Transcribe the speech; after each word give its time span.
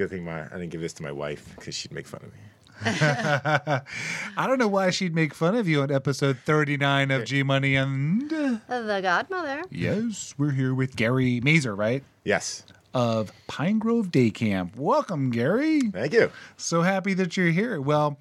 good 0.00 0.08
thing 0.08 0.24
my 0.24 0.40
I 0.46 0.48
didn't 0.48 0.70
give 0.70 0.80
this 0.80 0.94
to 0.94 1.02
my 1.02 1.12
wife 1.12 1.54
because 1.56 1.74
she'd 1.74 1.92
make 1.92 2.06
fun 2.06 2.20
of 2.22 2.32
me. 2.32 2.38
I 2.86 4.46
don't 4.46 4.58
know 4.58 4.66
why 4.68 4.88
she'd 4.88 5.14
make 5.14 5.34
fun 5.34 5.54
of 5.54 5.68
you 5.68 5.82
on 5.82 5.90
episode 5.90 6.38
39 6.46 7.10
of 7.10 7.26
G 7.26 7.42
Money 7.42 7.76
and. 7.76 8.32
uh, 8.32 8.56
The 8.66 9.00
godmother. 9.02 9.62
Yes, 9.70 10.34
we're 10.38 10.52
here 10.52 10.74
with 10.74 10.96
Gary 10.96 11.42
Maser, 11.42 11.76
right? 11.76 12.02
Yes. 12.24 12.62
Of 12.94 13.30
Pine 13.46 13.78
Grove 13.78 14.10
Day 14.10 14.30
Camp. 14.30 14.74
Welcome, 14.76 15.30
Gary. 15.30 15.80
Thank 15.90 16.14
you. 16.14 16.32
So 16.56 16.80
happy 16.80 17.12
that 17.14 17.36
you're 17.36 17.50
here. 17.50 17.78
Well, 17.80 18.18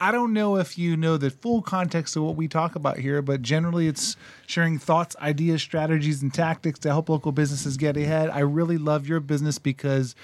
I 0.00 0.12
don't 0.12 0.32
know 0.32 0.56
if 0.56 0.76
you 0.76 0.96
know 0.96 1.16
the 1.16 1.30
full 1.30 1.62
context 1.62 2.16
of 2.16 2.22
what 2.22 2.36
we 2.36 2.48
talk 2.48 2.74
about 2.74 2.98
here, 2.98 3.22
but 3.22 3.42
generally 3.42 3.88
it's 3.88 4.16
sharing 4.46 4.78
thoughts, 4.78 5.16
ideas, 5.20 5.62
strategies, 5.62 6.22
and 6.22 6.32
tactics 6.32 6.78
to 6.80 6.88
help 6.88 7.08
local 7.08 7.32
businesses 7.32 7.76
get 7.76 7.96
ahead. 7.96 8.28
I 8.30 8.40
really 8.40 8.78
love 8.78 9.08
your 9.08 9.20
business 9.20 9.58
because 9.58 10.14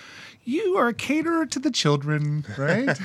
you 0.45 0.77
are 0.77 0.89
a 0.89 0.95
caterer 0.95 1.47
to 1.47 1.59
the 1.59 1.71
children, 1.71 2.45
right? 2.59 2.99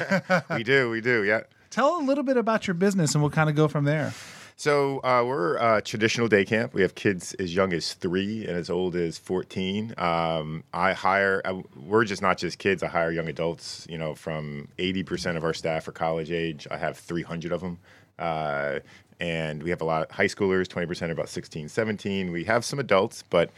we 0.49 0.63
do. 0.63 0.89
We 0.89 1.01
do. 1.01 1.23
Yeah. 1.23 1.41
Tell 1.69 1.99
a 1.99 2.03
little 2.03 2.23
bit 2.23 2.37
about 2.37 2.67
your 2.67 2.73
business 2.73 3.13
and 3.13 3.21
we'll 3.21 3.31
kind 3.31 3.49
of 3.49 3.55
go 3.55 3.67
from 3.67 3.85
there. 3.85 4.13
So 4.59 4.97
uh, 5.03 5.23
we're 5.23 5.57
a 5.57 5.83
traditional 5.83 6.27
day 6.27 6.43
camp. 6.43 6.73
We 6.73 6.81
have 6.81 6.95
kids 6.95 7.35
as 7.35 7.53
young 7.53 7.73
as 7.73 7.93
three 7.93 8.43
and 8.47 8.57
as 8.57 8.71
old 8.71 8.95
as 8.95 9.19
14. 9.19 9.93
Um, 9.99 10.63
I 10.73 10.93
hire, 10.93 11.43
uh, 11.45 11.61
we're 11.75 12.05
just 12.05 12.23
not 12.23 12.39
just 12.39 12.57
kids. 12.57 12.81
I 12.81 12.87
hire 12.87 13.11
young 13.11 13.27
adults, 13.27 13.85
you 13.87 13.99
know, 13.99 14.15
from 14.15 14.67
80% 14.79 15.37
of 15.37 15.43
our 15.43 15.53
staff 15.53 15.87
are 15.87 15.91
college 15.91 16.31
age. 16.31 16.67
I 16.71 16.77
have 16.77 16.97
300 16.97 17.51
of 17.51 17.61
them. 17.61 17.77
Uh, 18.17 18.79
and 19.19 19.61
we 19.61 19.69
have 19.69 19.81
a 19.81 19.85
lot 19.85 20.01
of 20.01 20.09
high 20.09 20.25
schoolers, 20.25 20.65
20% 20.65 21.09
are 21.09 21.11
about 21.11 21.29
16, 21.29 21.69
17. 21.69 22.31
We 22.31 22.43
have 22.45 22.65
some 22.65 22.79
adults, 22.79 23.23
but 23.29 23.51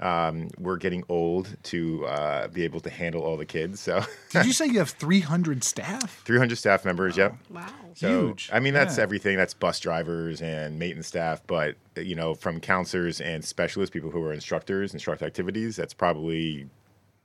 um, 0.00 0.48
we're 0.58 0.76
getting 0.76 1.04
old 1.08 1.56
to 1.64 2.04
uh, 2.06 2.48
be 2.48 2.64
able 2.64 2.80
to 2.80 2.90
handle 2.90 3.22
all 3.22 3.36
the 3.36 3.46
kids. 3.46 3.80
So 3.80 4.02
Did 4.30 4.46
you 4.46 4.52
say 4.54 4.66
you 4.66 4.78
have 4.78 4.90
300 4.90 5.64
staff? 5.64 6.22
300 6.24 6.56
staff 6.56 6.84
members, 6.84 7.16
yep. 7.16 7.34
Wow. 7.50 7.66
So, 7.94 8.08
Huge. 8.28 8.50
I 8.52 8.60
mean, 8.60 8.74
that's 8.74 8.96
Yeah. 8.98 9.02
everything. 9.04 9.36
That's 9.36 9.54
bus 9.54 9.80
drivers 9.80 10.42
and 10.42 10.78
maintenance 10.78 11.06
staff, 11.06 11.42
but 11.46 11.76
you 11.96 12.14
know, 12.14 12.34
from 12.34 12.60
counselors 12.60 13.20
and 13.20 13.42
specialists, 13.44 13.92
people 13.92 14.10
who 14.10 14.22
are 14.22 14.32
instructors, 14.34 14.92
instruct 14.92 15.22
activities, 15.22 15.76
that's 15.76 15.94
probably 15.94 16.68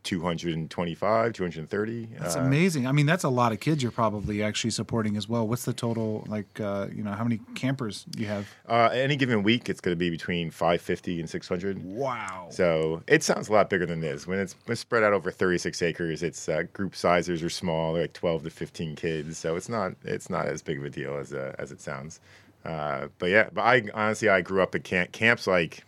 225, 0.04 1.34
230. 1.34 2.08
That's 2.20 2.36
Uh, 2.36 2.40
amazing. 2.40 2.88
I 2.88 2.92
mean, 2.92 3.06
that's 3.06 3.24
a 3.24 3.30
lot 3.30 3.52
of 3.52 3.60
kids 3.60 3.82
you're 3.84 3.92
probably 3.92 4.42
actually 4.44 4.72
supporting 4.72 5.18
as 5.18 5.28
well. 5.30 5.48
What's 5.48 5.66
the 5.66 5.74
total, 5.74 6.24
like, 6.28 6.60
uh, 6.60 6.88
you 6.94 7.04
know, 7.04 7.12
how 7.12 7.24
many 7.24 7.40
campers 7.56 8.06
you 8.18 8.26
have? 8.28 8.48
uh, 8.68 8.90
any 8.94 9.16
given 9.16 9.44
week, 9.44 9.70
it's 9.70 9.82
going 9.82 9.94
to 9.94 10.00
be 10.00 10.10
between 10.10 10.52
550 10.52 11.20
and 11.20 11.30
600. 11.30 11.84
Wow. 11.84 12.48
So 12.50 13.04
it 13.08 13.24
sounds 13.24 13.50
a 13.50 13.54
lot 13.54 13.70
bigger 13.70 13.86
than 13.86 14.02
this. 14.02 14.28
When 14.28 14.40
it's, 14.40 14.56
when 14.66 14.74
it's 14.74 14.82
spread 14.82 15.04
out 15.04 15.14
over 15.14 15.32
36 15.32 15.82
acres, 15.82 16.24
it's 16.24 16.48
uh, 16.50 16.64
group 16.74 16.96
sizes 16.96 17.44
are 17.44 17.50
small, 17.50 17.94
they're 17.94 18.04
like 18.04 18.14
12 18.14 18.44
to 18.44 18.50
15 18.50 18.96
kids. 18.96 19.38
So 19.38 19.56
it's 19.56 19.70
not 19.70 19.94
it's 20.04 20.30
not 20.30 20.48
as 20.48 20.62
big 20.62 20.78
of 20.80 20.86
a 20.86 20.90
deal 20.90 21.18
as 21.18 21.34
uh, 21.34 21.56
as 21.60 21.72
it 21.72 21.82
sounds. 21.82 22.20
Uh, 22.64 23.08
but 23.18 23.30
yeah, 23.30 23.50
but 23.54 23.62
I 23.62 23.84
honestly 23.94 24.30
I 24.30 24.42
grew 24.42 24.62
up 24.62 24.76
at 24.76 24.84
camp. 24.84 25.12
Camps 25.12 25.48
like 25.48 25.84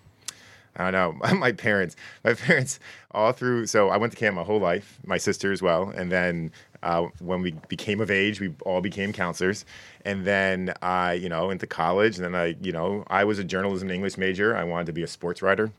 I 0.76 0.90
don't 0.90 1.20
know. 1.22 1.34
My 1.38 1.52
parents, 1.52 1.96
my 2.24 2.34
parents, 2.34 2.80
all 3.12 3.32
through. 3.32 3.68
So 3.68 3.90
I 3.90 3.98
went 3.98 4.12
to 4.14 4.18
camp 4.18 4.36
my 4.36 4.44
whole 4.44 4.60
life. 4.60 5.00
My 5.06 5.18
sister 5.18 5.52
as 5.52 5.62
well. 5.62 5.90
And 5.90 6.12
then 6.12 6.52
uh, 6.82 7.08
when 7.20 7.42
we 7.42 7.52
became 7.68 8.02
of 8.02 8.10
age, 8.10 8.40
we 8.40 8.54
all 8.66 8.82
became 8.82 9.14
counselors. 9.14 9.66
And 10.04 10.26
then 10.26 10.74
I, 10.82 11.14
you 11.14 11.30
know, 11.30 11.50
into 11.50 11.68
college. 11.68 12.18
And 12.18 12.26
then 12.26 12.36
I, 12.36 12.56
you 12.62 12.72
know, 12.72 13.04
I 13.08 13.24
was 13.24 13.40
a 13.40 13.44
journalism 13.44 13.90
and 13.90 13.96
English 13.96 14.18
major. 14.18 14.56
I 14.56 14.64
wanted 14.64 14.88
to 14.88 14.94
be 14.94 15.04
a 15.04 15.08
sports 15.08 15.42
writer. 15.42 15.72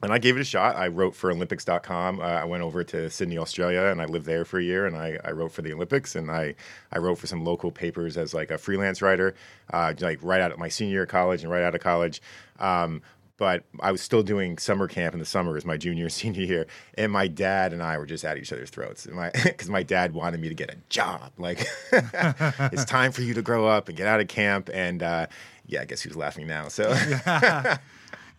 And 0.00 0.12
I 0.12 0.18
gave 0.18 0.36
it 0.36 0.40
a 0.40 0.44
shot. 0.44 0.76
I 0.76 0.86
wrote 0.88 1.16
for 1.16 1.32
Olympics.com. 1.32 2.20
Uh, 2.20 2.22
I 2.22 2.44
went 2.44 2.62
over 2.62 2.84
to 2.84 3.10
Sydney, 3.10 3.36
Australia, 3.36 3.86
and 3.86 4.00
I 4.00 4.04
lived 4.04 4.26
there 4.26 4.44
for 4.44 4.60
a 4.60 4.62
year. 4.62 4.86
And 4.86 4.96
I, 4.96 5.18
I 5.24 5.32
wrote 5.32 5.50
for 5.50 5.62
the 5.62 5.72
Olympics, 5.72 6.14
and 6.14 6.30
I, 6.30 6.54
I 6.92 6.98
wrote 6.98 7.18
for 7.18 7.26
some 7.26 7.44
local 7.44 7.72
papers 7.72 8.16
as 8.16 8.32
like 8.32 8.52
a 8.52 8.58
freelance 8.58 9.02
writer, 9.02 9.34
uh, 9.72 9.94
like 9.98 10.20
right 10.22 10.40
out 10.40 10.52
of 10.52 10.58
my 10.58 10.68
senior 10.68 10.92
year 10.92 11.02
of 11.02 11.08
college 11.08 11.42
and 11.42 11.50
right 11.50 11.64
out 11.64 11.74
of 11.74 11.80
college. 11.80 12.22
Um, 12.60 13.02
but 13.38 13.62
I 13.80 13.92
was 13.92 14.02
still 14.02 14.22
doing 14.22 14.58
summer 14.58 14.88
camp 14.88 15.14
in 15.14 15.20
the 15.20 15.24
summer 15.24 15.56
as 15.56 15.64
my 15.64 15.78
junior 15.78 16.08
senior 16.10 16.42
year, 16.42 16.66
and 16.98 17.10
my 17.10 17.28
dad 17.28 17.72
and 17.72 17.82
I 17.82 17.96
were 17.96 18.04
just 18.04 18.24
at 18.24 18.36
each 18.36 18.52
other's 18.52 18.68
throats. 18.68 19.06
Because 19.06 19.68
my, 19.70 19.82
dad 19.82 20.12
wanted 20.12 20.40
me 20.40 20.48
to 20.48 20.54
get 20.54 20.70
a 20.70 20.76
job. 20.90 21.32
Like, 21.38 21.66
it's 21.92 22.84
time 22.84 23.12
for 23.12 23.22
you 23.22 23.32
to 23.34 23.42
grow 23.42 23.66
up 23.66 23.88
and 23.88 23.96
get 23.96 24.06
out 24.06 24.20
of 24.20 24.28
camp. 24.28 24.68
And 24.74 25.02
uh, 25.02 25.28
yeah, 25.66 25.80
I 25.80 25.84
guess 25.86 26.02
he 26.02 26.08
was 26.08 26.16
laughing 26.16 26.46
now. 26.46 26.68
So. 26.68 26.92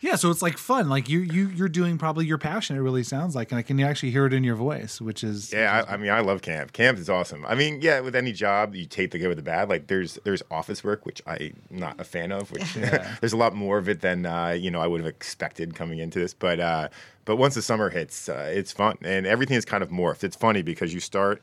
Yeah, 0.01 0.15
so 0.15 0.29
it's 0.29 0.41
like 0.41 0.57
fun. 0.57 0.87
Like 0.87 1.09
you, 1.09 1.19
you, 1.19 1.49
you're 1.49 1.67
doing 1.67 1.97
probably 1.97 2.25
your 2.25 2.37
passion. 2.37 2.77
It 2.77 2.79
really 2.79 3.03
sounds 3.03 3.35
like, 3.35 3.51
and 3.51 3.59
I 3.59 3.63
can 3.63 3.79
actually 3.81 4.11
hear 4.11 4.25
it 4.25 4.33
in 4.33 4.43
your 4.43 4.55
voice, 4.55 5.01
which 5.01 5.23
is 5.23 5.51
Yeah, 5.51 5.83
I, 5.87 5.93
I 5.93 5.97
mean, 5.97 6.09
I 6.09 6.21
love 6.21 6.41
camp. 6.41 6.71
Camp 6.71 6.97
is 6.97 7.09
awesome. 7.09 7.45
I 7.45 7.55
mean, 7.55 7.81
yeah, 7.81 7.99
with 7.99 8.15
any 8.15 8.31
job, 8.31 8.75
you 8.75 8.85
take 8.85 9.11
the 9.11 9.19
good 9.19 9.27
with 9.27 9.37
the 9.37 9.43
bad. 9.43 9.67
Like, 9.67 9.87
there's 9.87 10.17
there's 10.23 10.41
office 10.49 10.83
work, 10.83 11.05
which 11.05 11.21
I'm 11.27 11.55
not 11.69 11.99
a 11.99 12.05
fan 12.05 12.31
of. 12.31 12.51
Which 12.51 12.73
there's 13.19 13.33
a 13.33 13.37
lot 13.37 13.53
more 13.53 13.77
of 13.77 13.89
it 13.89 13.99
than 14.01 14.25
uh, 14.25 14.49
you 14.49 14.71
know 14.71 14.81
I 14.81 14.87
would 14.87 15.01
have 15.01 15.09
expected 15.09 15.75
coming 15.75 15.99
into 15.99 16.19
this. 16.19 16.33
But 16.33 16.59
uh, 16.59 16.89
but 17.25 17.35
once 17.35 17.55
the 17.55 17.61
summer 17.61 17.89
hits, 17.89 18.29
uh, 18.29 18.51
it's 18.53 18.71
fun, 18.71 18.97
and 19.01 19.27
everything 19.27 19.57
is 19.57 19.65
kind 19.65 19.83
of 19.83 19.89
morphed. 19.89 20.23
It's 20.23 20.35
funny 20.35 20.61
because 20.61 20.93
you 20.93 20.99
start 20.99 21.41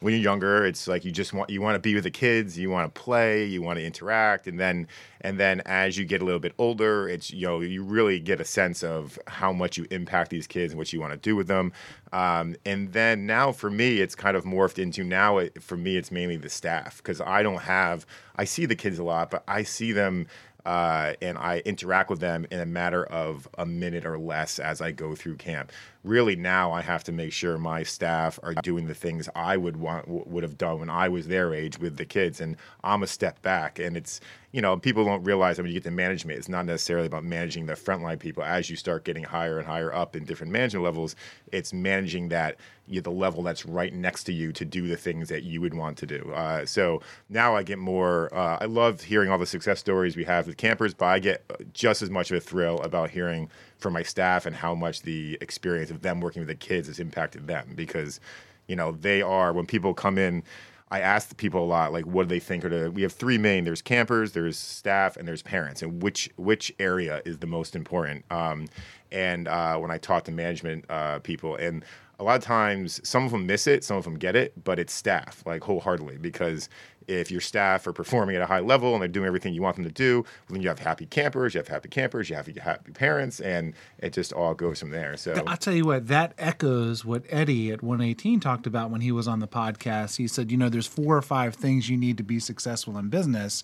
when 0.00 0.12
you're 0.12 0.22
younger. 0.22 0.64
It's 0.64 0.86
like 0.86 1.04
you 1.04 1.10
just 1.10 1.32
want 1.32 1.50
you 1.50 1.60
want 1.60 1.74
to 1.74 1.78
be 1.78 1.94
with 1.94 2.04
the 2.04 2.10
kids, 2.10 2.58
you 2.58 2.70
want 2.70 2.94
to 2.94 3.00
play, 3.00 3.44
you 3.44 3.62
want 3.62 3.78
to 3.78 3.84
interact, 3.84 4.46
and 4.46 4.58
then 4.58 4.86
and 5.20 5.38
then 5.38 5.60
as 5.66 5.98
you 5.98 6.04
get 6.04 6.22
a 6.22 6.24
little 6.24 6.40
bit 6.40 6.54
older, 6.58 7.08
it's 7.08 7.30
you 7.32 7.46
know 7.46 7.60
you 7.60 7.82
really 7.82 8.20
get 8.20 8.40
a 8.40 8.44
sense 8.44 8.82
of 8.82 9.18
how 9.26 9.52
much 9.52 9.76
you 9.76 9.86
impact 9.90 10.30
these 10.30 10.46
kids 10.46 10.72
and 10.72 10.78
what 10.78 10.92
you 10.92 11.00
want 11.00 11.12
to 11.12 11.18
do 11.18 11.36
with 11.36 11.46
them. 11.48 11.72
Um, 12.12 12.56
and 12.64 12.92
then 12.92 13.26
now 13.26 13.52
for 13.52 13.70
me, 13.70 14.00
it's 14.00 14.14
kind 14.14 14.36
of 14.36 14.44
morphed 14.44 14.78
into 14.78 15.04
now 15.04 15.38
it, 15.38 15.62
for 15.62 15.76
me 15.76 15.96
it's 15.96 16.10
mainly 16.10 16.36
the 16.36 16.50
staff 16.50 16.98
because 16.98 17.20
I 17.20 17.42
don't 17.42 17.62
have 17.62 18.06
I 18.36 18.44
see 18.44 18.66
the 18.66 18.76
kids 18.76 18.98
a 18.98 19.04
lot, 19.04 19.30
but 19.30 19.42
I 19.48 19.62
see 19.62 19.92
them 19.92 20.26
uh, 20.68 21.14
and 21.22 21.38
I 21.38 21.60
interact 21.64 22.10
with 22.10 22.20
them 22.20 22.46
in 22.50 22.60
a 22.60 22.66
matter 22.66 23.04
of 23.06 23.48
a 23.56 23.64
minute 23.64 24.04
or 24.04 24.18
less 24.18 24.58
as 24.58 24.82
I 24.82 24.92
go 24.92 25.14
through 25.14 25.36
camp. 25.36 25.72
Really, 26.08 26.36
now 26.36 26.72
I 26.72 26.80
have 26.80 27.04
to 27.04 27.12
make 27.12 27.34
sure 27.34 27.58
my 27.58 27.82
staff 27.82 28.40
are 28.42 28.54
doing 28.54 28.86
the 28.86 28.94
things 28.94 29.28
I 29.36 29.58
would 29.58 29.76
want 29.76 30.08
would 30.08 30.42
have 30.42 30.56
done 30.56 30.80
when 30.80 30.88
I 30.88 31.06
was 31.10 31.28
their 31.28 31.52
age 31.52 31.78
with 31.78 31.98
the 31.98 32.06
kids, 32.06 32.40
and 32.40 32.56
I'm 32.82 33.02
a 33.02 33.06
step 33.06 33.42
back. 33.42 33.78
And 33.78 33.94
it's 33.94 34.18
you 34.52 34.62
know 34.62 34.78
people 34.78 35.04
don't 35.04 35.22
realize 35.22 35.56
that 35.56 35.64
when 35.64 35.70
you 35.70 35.76
get 35.78 35.84
to 35.84 35.90
management, 35.90 36.38
it's 36.38 36.48
not 36.48 36.64
necessarily 36.64 37.06
about 37.06 37.24
managing 37.24 37.66
the 37.66 37.74
frontline 37.74 38.18
people. 38.18 38.42
As 38.42 38.70
you 38.70 38.76
start 38.76 39.04
getting 39.04 39.22
higher 39.22 39.58
and 39.58 39.66
higher 39.66 39.92
up 39.92 40.16
in 40.16 40.24
different 40.24 40.50
management 40.50 40.82
levels, 40.82 41.14
it's 41.52 41.74
managing 41.74 42.30
that 42.30 42.56
you 42.86 43.02
the 43.02 43.10
level 43.10 43.42
that's 43.42 43.66
right 43.66 43.92
next 43.92 44.24
to 44.24 44.32
you 44.32 44.50
to 44.52 44.64
do 44.64 44.88
the 44.88 44.96
things 44.96 45.28
that 45.28 45.42
you 45.42 45.60
would 45.60 45.74
want 45.74 45.98
to 45.98 46.06
do. 46.06 46.32
Uh, 46.34 46.64
so 46.64 47.02
now 47.28 47.54
I 47.54 47.62
get 47.62 47.78
more. 47.78 48.34
Uh, 48.34 48.56
I 48.62 48.64
love 48.64 49.02
hearing 49.02 49.30
all 49.30 49.36
the 49.36 49.44
success 49.44 49.78
stories 49.78 50.16
we 50.16 50.24
have 50.24 50.46
with 50.46 50.56
campers, 50.56 50.94
but 50.94 51.04
I 51.04 51.18
get 51.18 51.44
just 51.74 52.00
as 52.00 52.08
much 52.08 52.30
of 52.30 52.38
a 52.38 52.40
thrill 52.40 52.80
about 52.80 53.10
hearing 53.10 53.50
from 53.78 53.92
my 53.92 54.02
staff 54.02 54.46
and 54.46 54.56
how 54.56 54.74
much 54.74 55.02
the 55.02 55.38
experience 55.40 55.90
of 55.90 56.02
them 56.02 56.20
working 56.20 56.40
with 56.40 56.48
the 56.48 56.54
kids 56.54 56.88
has 56.88 56.98
impacted 56.98 57.46
them 57.46 57.72
because 57.74 58.20
you 58.66 58.76
know 58.76 58.92
they 58.92 59.22
are 59.22 59.52
when 59.52 59.66
people 59.66 59.94
come 59.94 60.18
in 60.18 60.42
I 60.90 61.00
ask 61.00 61.28
the 61.28 61.34
people 61.34 61.62
a 61.62 61.66
lot, 61.66 61.92
like, 61.92 62.06
what 62.06 62.24
do 62.24 62.28
they 62.28 62.40
think 62.40 62.64
are? 62.64 62.90
We 62.90 63.02
have 63.02 63.12
three 63.12 63.36
main. 63.36 63.64
There's 63.64 63.82
campers, 63.82 64.32
there's 64.32 64.56
staff, 64.56 65.16
and 65.16 65.28
there's 65.28 65.42
parents. 65.42 65.82
And 65.82 66.02
which 66.02 66.30
which 66.36 66.72
area 66.78 67.20
is 67.26 67.38
the 67.38 67.46
most 67.46 67.76
important? 67.76 68.24
Um, 68.30 68.68
and 69.12 69.48
uh, 69.48 69.76
when 69.78 69.90
I 69.90 69.98
talk 69.98 70.24
to 70.24 70.32
management 70.32 70.86
uh, 70.88 71.18
people, 71.18 71.56
and 71.56 71.84
a 72.18 72.24
lot 72.24 72.36
of 72.36 72.42
times, 72.42 73.06
some 73.06 73.24
of 73.24 73.32
them 73.32 73.46
miss 73.46 73.66
it, 73.66 73.84
some 73.84 73.98
of 73.98 74.04
them 74.04 74.18
get 74.18 74.34
it, 74.34 74.64
but 74.64 74.78
it's 74.78 74.92
staff, 74.92 75.42
like 75.46 75.62
wholeheartedly, 75.62 76.18
because 76.18 76.70
if 77.08 77.30
your 77.30 77.40
staff 77.40 77.86
are 77.86 77.92
performing 77.92 78.36
at 78.36 78.42
a 78.42 78.46
high 78.46 78.60
level 78.60 78.92
and 78.92 79.00
they're 79.02 79.08
doing 79.08 79.26
everything 79.26 79.54
you 79.54 79.62
want 79.62 79.76
them 79.76 79.84
to 79.84 79.90
do, 79.90 80.20
well, 80.22 80.54
then 80.54 80.62
you 80.62 80.68
have 80.68 80.78
happy 80.78 81.06
campers, 81.06 81.54
you 81.54 81.58
have 81.58 81.68
happy 81.68 81.88
campers, 81.88 82.30
you 82.30 82.36
have 82.36 82.46
happy 82.46 82.92
parents, 82.92 83.40
and 83.40 83.74
it 83.98 84.12
just 84.12 84.32
all 84.32 84.54
goes 84.54 84.78
from 84.78 84.90
there. 84.90 85.16
So 85.16 85.42
I'll 85.46 85.56
tell 85.56 85.74
you 85.74 85.86
what, 85.86 86.06
that 86.08 86.34
echoes 86.38 87.04
what 87.04 87.24
Eddie 87.30 87.72
at 87.72 87.82
118 87.82 88.40
talked 88.40 88.66
about 88.66 88.90
when 88.90 89.00
he 89.00 89.10
was 89.10 89.26
on 89.26 89.40
the 89.40 89.48
podcast. 89.48 90.16
He 90.16 90.28
said, 90.28 90.50
you 90.50 90.56
know, 90.56 90.68
there's 90.68 90.86
four 90.86 91.16
or 91.16 91.22
five 91.22 91.54
things 91.54 91.88
you 91.88 91.96
need 91.96 92.18
to 92.18 92.22
be 92.22 92.38
successful 92.38 92.98
in 92.98 93.08
business. 93.08 93.62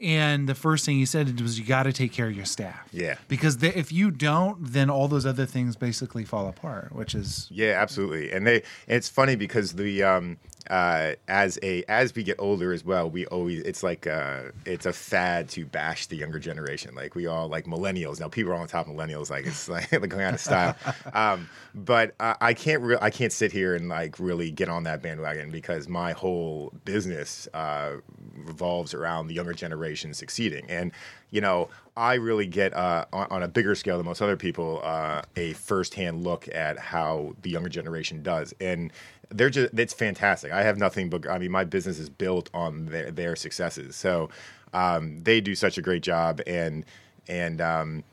And 0.00 0.48
the 0.48 0.54
first 0.54 0.84
thing 0.84 0.96
he 0.96 1.06
said 1.06 1.40
was, 1.40 1.58
you 1.58 1.64
got 1.64 1.84
to 1.84 1.92
take 1.92 2.12
care 2.12 2.26
of 2.26 2.34
your 2.34 2.44
staff. 2.44 2.88
Yeah. 2.92 3.16
Because 3.28 3.58
they, 3.58 3.72
if 3.72 3.92
you 3.92 4.10
don't, 4.10 4.58
then 4.60 4.90
all 4.90 5.08
those 5.08 5.24
other 5.24 5.46
things 5.46 5.76
basically 5.76 6.24
fall 6.24 6.48
apart, 6.48 6.92
which 6.92 7.14
is. 7.14 7.46
Yeah, 7.50 7.80
absolutely. 7.80 8.32
And 8.32 8.46
they 8.46 8.62
it's 8.88 9.08
funny 9.08 9.36
because 9.36 9.74
the 9.74 10.02
um 10.02 10.38
uh 10.70 11.12
as 11.28 11.58
a 11.62 11.84
as 11.88 12.14
we 12.14 12.22
get 12.22 12.36
older 12.38 12.72
as 12.72 12.84
well, 12.84 13.08
we 13.10 13.26
always 13.26 13.60
it's 13.60 13.82
like 13.82 14.06
uh 14.06 14.44
it's 14.64 14.86
a 14.86 14.92
fad 14.92 15.48
to 15.50 15.64
bash 15.66 16.06
the 16.06 16.16
younger 16.16 16.38
generation. 16.38 16.94
Like 16.94 17.14
we 17.14 17.26
all 17.26 17.48
like 17.48 17.66
millennials. 17.66 18.20
Now 18.20 18.28
people 18.28 18.52
are 18.52 18.56
on 18.56 18.66
top 18.66 18.88
of 18.88 18.94
millennials 18.94 19.30
like 19.30 19.46
it's 19.46 19.68
like 19.68 19.90
like 19.92 20.08
going 20.08 20.24
out 20.24 20.34
of 20.34 20.40
style. 20.40 20.76
Um 21.12 21.48
but 21.74 22.14
I, 22.18 22.36
I 22.40 22.54
can't 22.54 22.82
re- 22.82 22.98
I 23.00 23.10
can't 23.10 23.32
sit 23.32 23.52
here 23.52 23.74
and 23.74 23.88
like 23.88 24.18
really 24.18 24.50
get 24.50 24.68
on 24.68 24.84
that 24.84 25.02
bandwagon 25.02 25.50
because 25.50 25.88
my 25.88 26.12
whole 26.12 26.72
business 26.84 27.46
uh 27.54 27.96
revolves 28.36 28.94
around 28.94 29.28
the 29.28 29.34
younger 29.34 29.52
generation 29.52 30.14
succeeding. 30.14 30.64
And 30.68 30.92
you 31.30 31.40
know, 31.40 31.68
I 31.96 32.14
really 32.14 32.46
get 32.46 32.74
uh, 32.74 33.06
on, 33.12 33.26
on, 33.30 33.42
a 33.42 33.48
bigger 33.48 33.74
scale 33.74 33.96
than 33.96 34.06
most 34.06 34.22
other 34.22 34.36
people 34.36 34.80
uh, 34.84 35.22
a 35.34 35.52
firsthand 35.54 36.22
look 36.22 36.48
at 36.54 36.78
how 36.78 37.34
the 37.42 37.50
younger 37.50 37.68
generation 37.68 38.22
does, 38.22 38.54
and 38.60 38.92
they're 39.30 39.50
just 39.50 39.78
it's 39.78 39.94
fantastic. 39.94 40.52
I 40.52 40.62
have 40.62 40.78
nothing 40.78 41.10
but 41.10 41.28
I 41.28 41.38
mean, 41.38 41.50
my 41.50 41.64
business 41.64 41.98
is 41.98 42.08
built 42.08 42.50
on 42.54 42.86
their 42.86 43.10
their 43.10 43.36
successes, 43.36 43.96
so 43.96 44.30
um, 44.72 45.22
they 45.22 45.40
do 45.40 45.54
such 45.54 45.78
a 45.78 45.82
great 45.82 46.02
job, 46.02 46.40
and 46.46 46.84
and 47.28 47.60
um, 47.60 48.04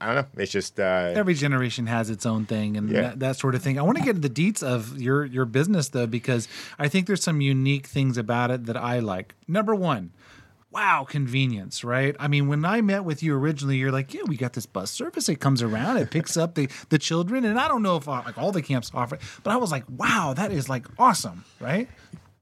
I 0.00 0.06
don't 0.06 0.14
know. 0.16 0.42
It's 0.42 0.52
just 0.52 0.80
uh, 0.80 1.12
every 1.14 1.34
generation 1.34 1.86
has 1.86 2.08
its 2.08 2.24
own 2.24 2.46
thing 2.46 2.76
and 2.76 2.90
yeah. 2.90 3.02
that, 3.02 3.20
that, 3.20 3.36
sort 3.36 3.54
of 3.54 3.62
thing. 3.62 3.78
I 3.78 3.82
want 3.82 3.98
to 3.98 4.04
get 4.04 4.16
into 4.16 4.28
the 4.28 4.34
deets 4.34 4.62
of 4.62 5.00
your 5.00 5.24
your 5.24 5.44
business 5.44 5.90
though 5.90 6.06
because 6.06 6.48
I 6.78 6.88
think 6.88 7.06
there's 7.06 7.22
some 7.22 7.40
unique 7.40 7.86
things 7.86 8.16
about 8.16 8.50
it 8.50 8.66
that 8.66 8.76
I 8.76 9.00
like. 9.00 9.34
Number 9.46 9.74
one, 9.74 10.12
wow, 10.70 11.04
convenience, 11.08 11.82
right? 11.82 12.14
I 12.18 12.28
mean, 12.28 12.48
when 12.48 12.64
I 12.64 12.80
met 12.80 13.04
with 13.04 13.22
you 13.22 13.34
originally, 13.34 13.76
you're 13.76 13.92
like, 13.92 14.14
yeah, 14.14 14.22
we 14.26 14.36
got 14.36 14.52
this 14.52 14.66
bus 14.66 14.90
service. 14.90 15.28
It 15.28 15.36
comes 15.36 15.62
around, 15.62 15.96
it 15.96 16.10
picks 16.10 16.36
up 16.36 16.54
the 16.54 16.68
the 16.88 16.98
children, 16.98 17.44
and 17.44 17.58
I 17.58 17.68
don't 17.68 17.82
know 17.82 17.96
if 17.96 18.08
uh, 18.08 18.22
like 18.24 18.38
all 18.38 18.52
the 18.52 18.62
camps 18.62 18.90
offer, 18.94 19.16
it, 19.16 19.20
but 19.42 19.50
I 19.50 19.56
was 19.56 19.70
like, 19.70 19.84
wow, 19.96 20.34
that 20.36 20.52
is 20.52 20.68
like 20.68 20.86
awesome, 20.98 21.44
right? 21.60 21.88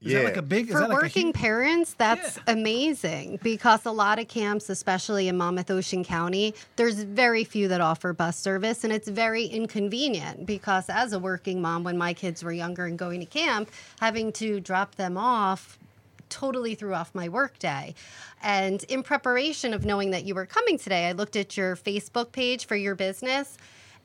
Is 0.01 0.13
yeah. 0.13 0.21
like 0.21 0.37
a 0.37 0.41
big 0.41 0.69
for 0.69 0.87
like 0.87 1.01
working 1.01 1.33
parents? 1.33 1.93
That's 1.95 2.37
yeah. 2.37 2.53
amazing 2.53 3.39
because 3.43 3.85
a 3.85 3.91
lot 3.91 4.17
of 4.17 4.29
camps, 4.29 4.69
especially 4.69 5.27
in 5.27 5.35
Monmouth 5.35 5.69
Ocean 5.69 6.05
County, 6.05 6.53
there's 6.77 7.03
very 7.03 7.43
few 7.43 7.67
that 7.67 7.81
offer 7.81 8.13
bus 8.13 8.37
service, 8.37 8.85
and 8.85 8.93
it's 8.93 9.09
very 9.09 9.43
inconvenient 9.43 10.45
because 10.45 10.87
as 10.87 11.11
a 11.11 11.19
working 11.19 11.61
mom, 11.61 11.83
when 11.83 11.97
my 11.97 12.13
kids 12.13 12.45
were 12.45 12.53
younger 12.53 12.85
and 12.85 12.97
going 12.97 13.19
to 13.19 13.25
camp, 13.25 13.69
having 13.99 14.31
to 14.33 14.61
drop 14.61 14.95
them 14.95 15.17
off 15.17 15.77
totally 16.29 16.75
threw 16.75 16.93
off 16.93 17.13
my 17.13 17.29
workday. 17.29 17.95
And 18.41 18.83
in 18.85 19.03
preparation 19.03 19.73
of 19.73 19.85
knowing 19.85 20.11
that 20.11 20.25
you 20.25 20.35
were 20.35 20.45
coming 20.45 20.77
today, 20.77 21.07
I 21.07 21.11
looked 21.11 21.35
at 21.35 21.57
your 21.57 21.75
Facebook 21.75 22.31
page 22.31 22.65
for 22.65 22.75
your 22.75 22.95
business 22.95 23.57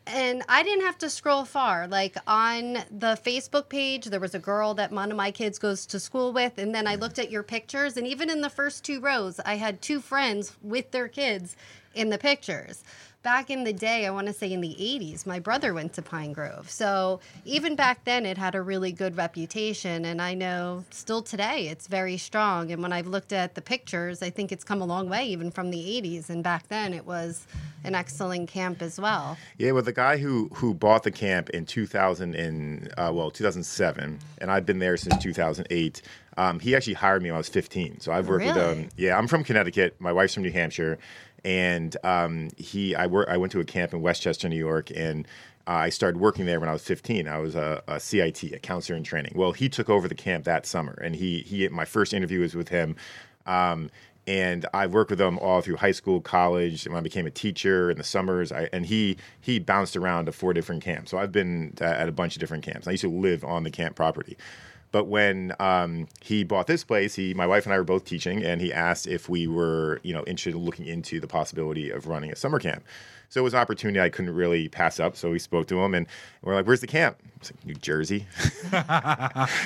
and 0.07 0.43
I 0.49 0.63
didn't 0.63 0.85
have 0.85 0.99
to 0.99 1.11
scroll 1.11 1.45
far. 1.45 1.89
Like 1.89 2.17
on 2.27 2.75
the 2.91 3.19
Facebook 3.25 3.69
page, 3.69 4.07
there 4.07 4.21
was 4.21 4.35
a 4.35 4.39
girl 4.39 4.75
that 4.75 4.93
one 4.93 5.11
of 5.11 5.17
my 5.17 5.31
kids 5.31 5.59
goes 5.59 5.87
to 5.87 6.01
school 6.01 6.33
with. 6.33 6.59
And 6.59 6.75
then 6.75 6.87
I 6.87 6.97
looked 6.97 7.19
at 7.19 7.31
your 7.31 7.43
pictures, 7.43 7.97
and 7.97 8.07
even 8.07 8.29
in 8.29 8.41
the 8.41 8.51
first 8.51 8.85
two 8.85 9.01
rows, 9.01 9.41
I 9.41 9.57
had 9.57 9.81
two 9.81 10.01
friends 10.01 10.57
with 10.63 10.91
their 10.91 11.09
kids 11.09 11.57
in 11.95 12.11
the 12.11 12.19
pictures 12.19 12.85
back 13.25 13.51
in 13.51 13.65
the 13.65 13.73
day, 13.73 14.07
I 14.07 14.11
want 14.11 14.29
to 14.29 14.33
say 14.33 14.53
in 14.53 14.61
the 14.61 14.77
80s, 14.79 15.27
my 15.27 15.41
brother 15.41 15.75
went 15.75 15.95
to 15.95 16.03
Pine 16.03 16.33
Grove. 16.33 16.71
So 16.71 17.21
even 17.45 17.75
back 17.75 18.05
then, 18.05 18.27
it 18.27 18.39
had 18.39 18.55
a 18.55 18.63
really 18.63 18.93
good 18.93 19.17
reputation. 19.17 20.05
And 20.05 20.23
I 20.23 20.35
know 20.35 20.85
still 20.91 21.23
today 21.23 21.69
it's 21.69 21.89
very 21.89 22.19
strong. 22.19 22.71
And 22.71 22.83
when 22.83 22.93
I've 22.93 23.09
looked 23.09 23.33
at 23.33 23.55
the 23.55 23.63
pictures, 23.63 24.23
I 24.23 24.31
think 24.31 24.53
it's 24.53 24.63
come 24.63 24.81
a 24.81 24.85
long 24.85 25.09
way, 25.09 25.25
even 25.27 25.51
from 25.51 25.71
the 25.71 25.79
80s. 25.79 26.29
And 26.29 26.45
back 26.45 26.69
then, 26.69 26.93
it 26.93 27.07
was 27.07 27.47
an 27.83 27.95
excellent 27.95 28.49
camp 28.49 28.83
as 28.83 29.01
well. 29.01 29.37
Yeah, 29.59 29.73
well, 29.73 29.83
the 29.83 29.93
guy 29.93 30.19
who 30.19 30.51
who 30.55 30.75
bought 30.75 31.03
the 31.03 31.11
camp 31.11 31.51
in 31.51 31.67
2000 31.67 32.35
and 32.35 32.93
uh, 32.97 33.11
well 33.13 33.31
2007, 33.31 34.19
and 34.39 34.51
I've 34.51 34.67
been 34.67 34.79
there 34.79 34.97
since 34.97 35.23
2008. 35.23 36.03
Um, 36.37 36.59
he 36.59 36.75
actually 36.75 36.95
hired 36.95 37.23
me 37.23 37.31
when 37.31 37.37
I 37.37 37.39
was 37.39 37.49
15. 37.49 38.01
So 38.01 38.11
I've 38.11 38.29
worked 38.29 38.45
really? 38.45 38.59
with 38.59 38.79
him. 38.79 38.89
Yeah, 38.97 39.17
I'm 39.17 39.29
from 39.29 39.45
Connecticut. 39.45 39.95
My 40.01 40.13
wife's 40.13 40.35
from 40.35 40.43
New 40.43 40.51
Hampshire, 40.51 40.99
and 41.45 41.97
um, 42.05 42.51
he 42.57 42.95
I 42.95 43.07
work 43.07 43.29
I 43.29 43.37
went 43.37 43.53
to 43.53 43.61
a 43.61 43.65
camp 43.65 43.93
in 43.93 44.01
Westchester, 44.01 44.49
New 44.49 44.57
York, 44.57 44.91
and 44.95 45.27
uh, 45.67 45.73
I 45.73 45.89
started 45.89 46.21
working 46.21 46.47
there 46.47 46.61
when 46.61 46.69
I 46.69 46.73
was 46.73 46.83
15. 46.83 47.27
I 47.27 47.39
was 47.39 47.55
a, 47.55 47.83
a, 47.89 47.99
CIT, 47.99 48.43
a 48.53 48.59
counselor 48.59 48.97
in 48.97 49.03
training. 49.03 49.33
Well, 49.35 49.53
he 49.53 49.69
took 49.71 49.89
over 49.89 50.09
the 50.09 50.15
camp 50.15 50.45
that 50.45 50.67
summer, 50.67 50.99
and 51.03 51.17
he 51.17 51.41
he 51.41 51.69
my 51.69 51.85
first 51.85 52.13
interview 52.13 52.41
was 52.41 52.55
with 52.55 52.69
him. 52.69 52.97
Um, 53.47 53.91
and 54.27 54.65
I 54.73 54.87
worked 54.87 55.11
with 55.11 55.21
him 55.21 55.39
all 55.39 55.61
through 55.61 55.77
high 55.77 55.93
school, 55.93 56.21
college, 56.21 56.87
and 56.87 56.95
when 56.95 57.01
I 57.01 57.03
became 57.03 57.27
a 57.27 57.31
teacher 57.31 57.91
in 57.91 57.99
the 57.99 58.05
summers. 58.05 58.53
I, 58.53 58.71
and 58.73 58.87
he 58.87 59.19
he 59.41 59.59
bounced 59.59 59.97
around 59.97 60.27
to 60.27 60.33
four 60.33 60.55
different 60.55 60.83
camps. 60.83 61.11
So 61.11 61.19
I've 61.19 61.33
been 61.33 61.75
at 61.81 62.09
a 62.09 62.13
bunch 62.13 62.37
of 62.37 62.41
different 62.41 62.65
camps. 62.65 62.89
I 62.89 62.93
used 62.93 63.03
to 63.03 63.11
live 63.11 63.45
on 63.45 63.65
the 63.65 63.71
camp 63.71 63.97
property. 63.97 64.37
But 64.95 65.09
when 65.09 65.53
um, 65.59 66.07
he 66.21 66.45
bought 66.45 66.69
this 66.69 66.85
place, 66.85 67.17
he, 67.17 67.35
my 67.35 67.49
wife 67.49 67.67
and 67.67 67.75
I 67.75 67.79
were 67.79 67.83
both 67.83 68.05
teaching, 68.05 68.45
and 68.45 68.61
he 68.61 68.73
asked 68.73 69.09
if 69.09 69.29
we 69.29 69.49
were, 69.49 69.99
you 70.05 70.15
know, 70.15 70.23
interested 70.25 70.55
in 70.55 70.61
looking 70.61 70.87
into 70.87 71.19
the 71.19 71.27
possibility 71.27 71.91
of 71.91 72.07
running 72.07 72.31
a 72.31 72.37
summer 72.37 72.61
camp. 72.61 72.85
So 73.35 73.41
it 73.41 73.43
was 73.43 73.55
an 73.55 73.59
opportunity 73.59 73.99
I 73.99 74.11
couldn't 74.11 74.33
really 74.33 74.69
pass 74.69 75.01
up. 75.01 75.17
So 75.17 75.33
we 75.33 75.41
spoke 75.41 75.67
to 75.67 75.83
him, 75.83 75.93
and 75.93 76.07
we're 76.43 76.55
like, 76.55 76.69
"Where's 76.69 76.81
the 76.81 76.87
camp?" 76.87 77.17
It's 77.41 77.51
like 77.51 77.67
New 77.67 77.75
Jersey. 77.75 78.27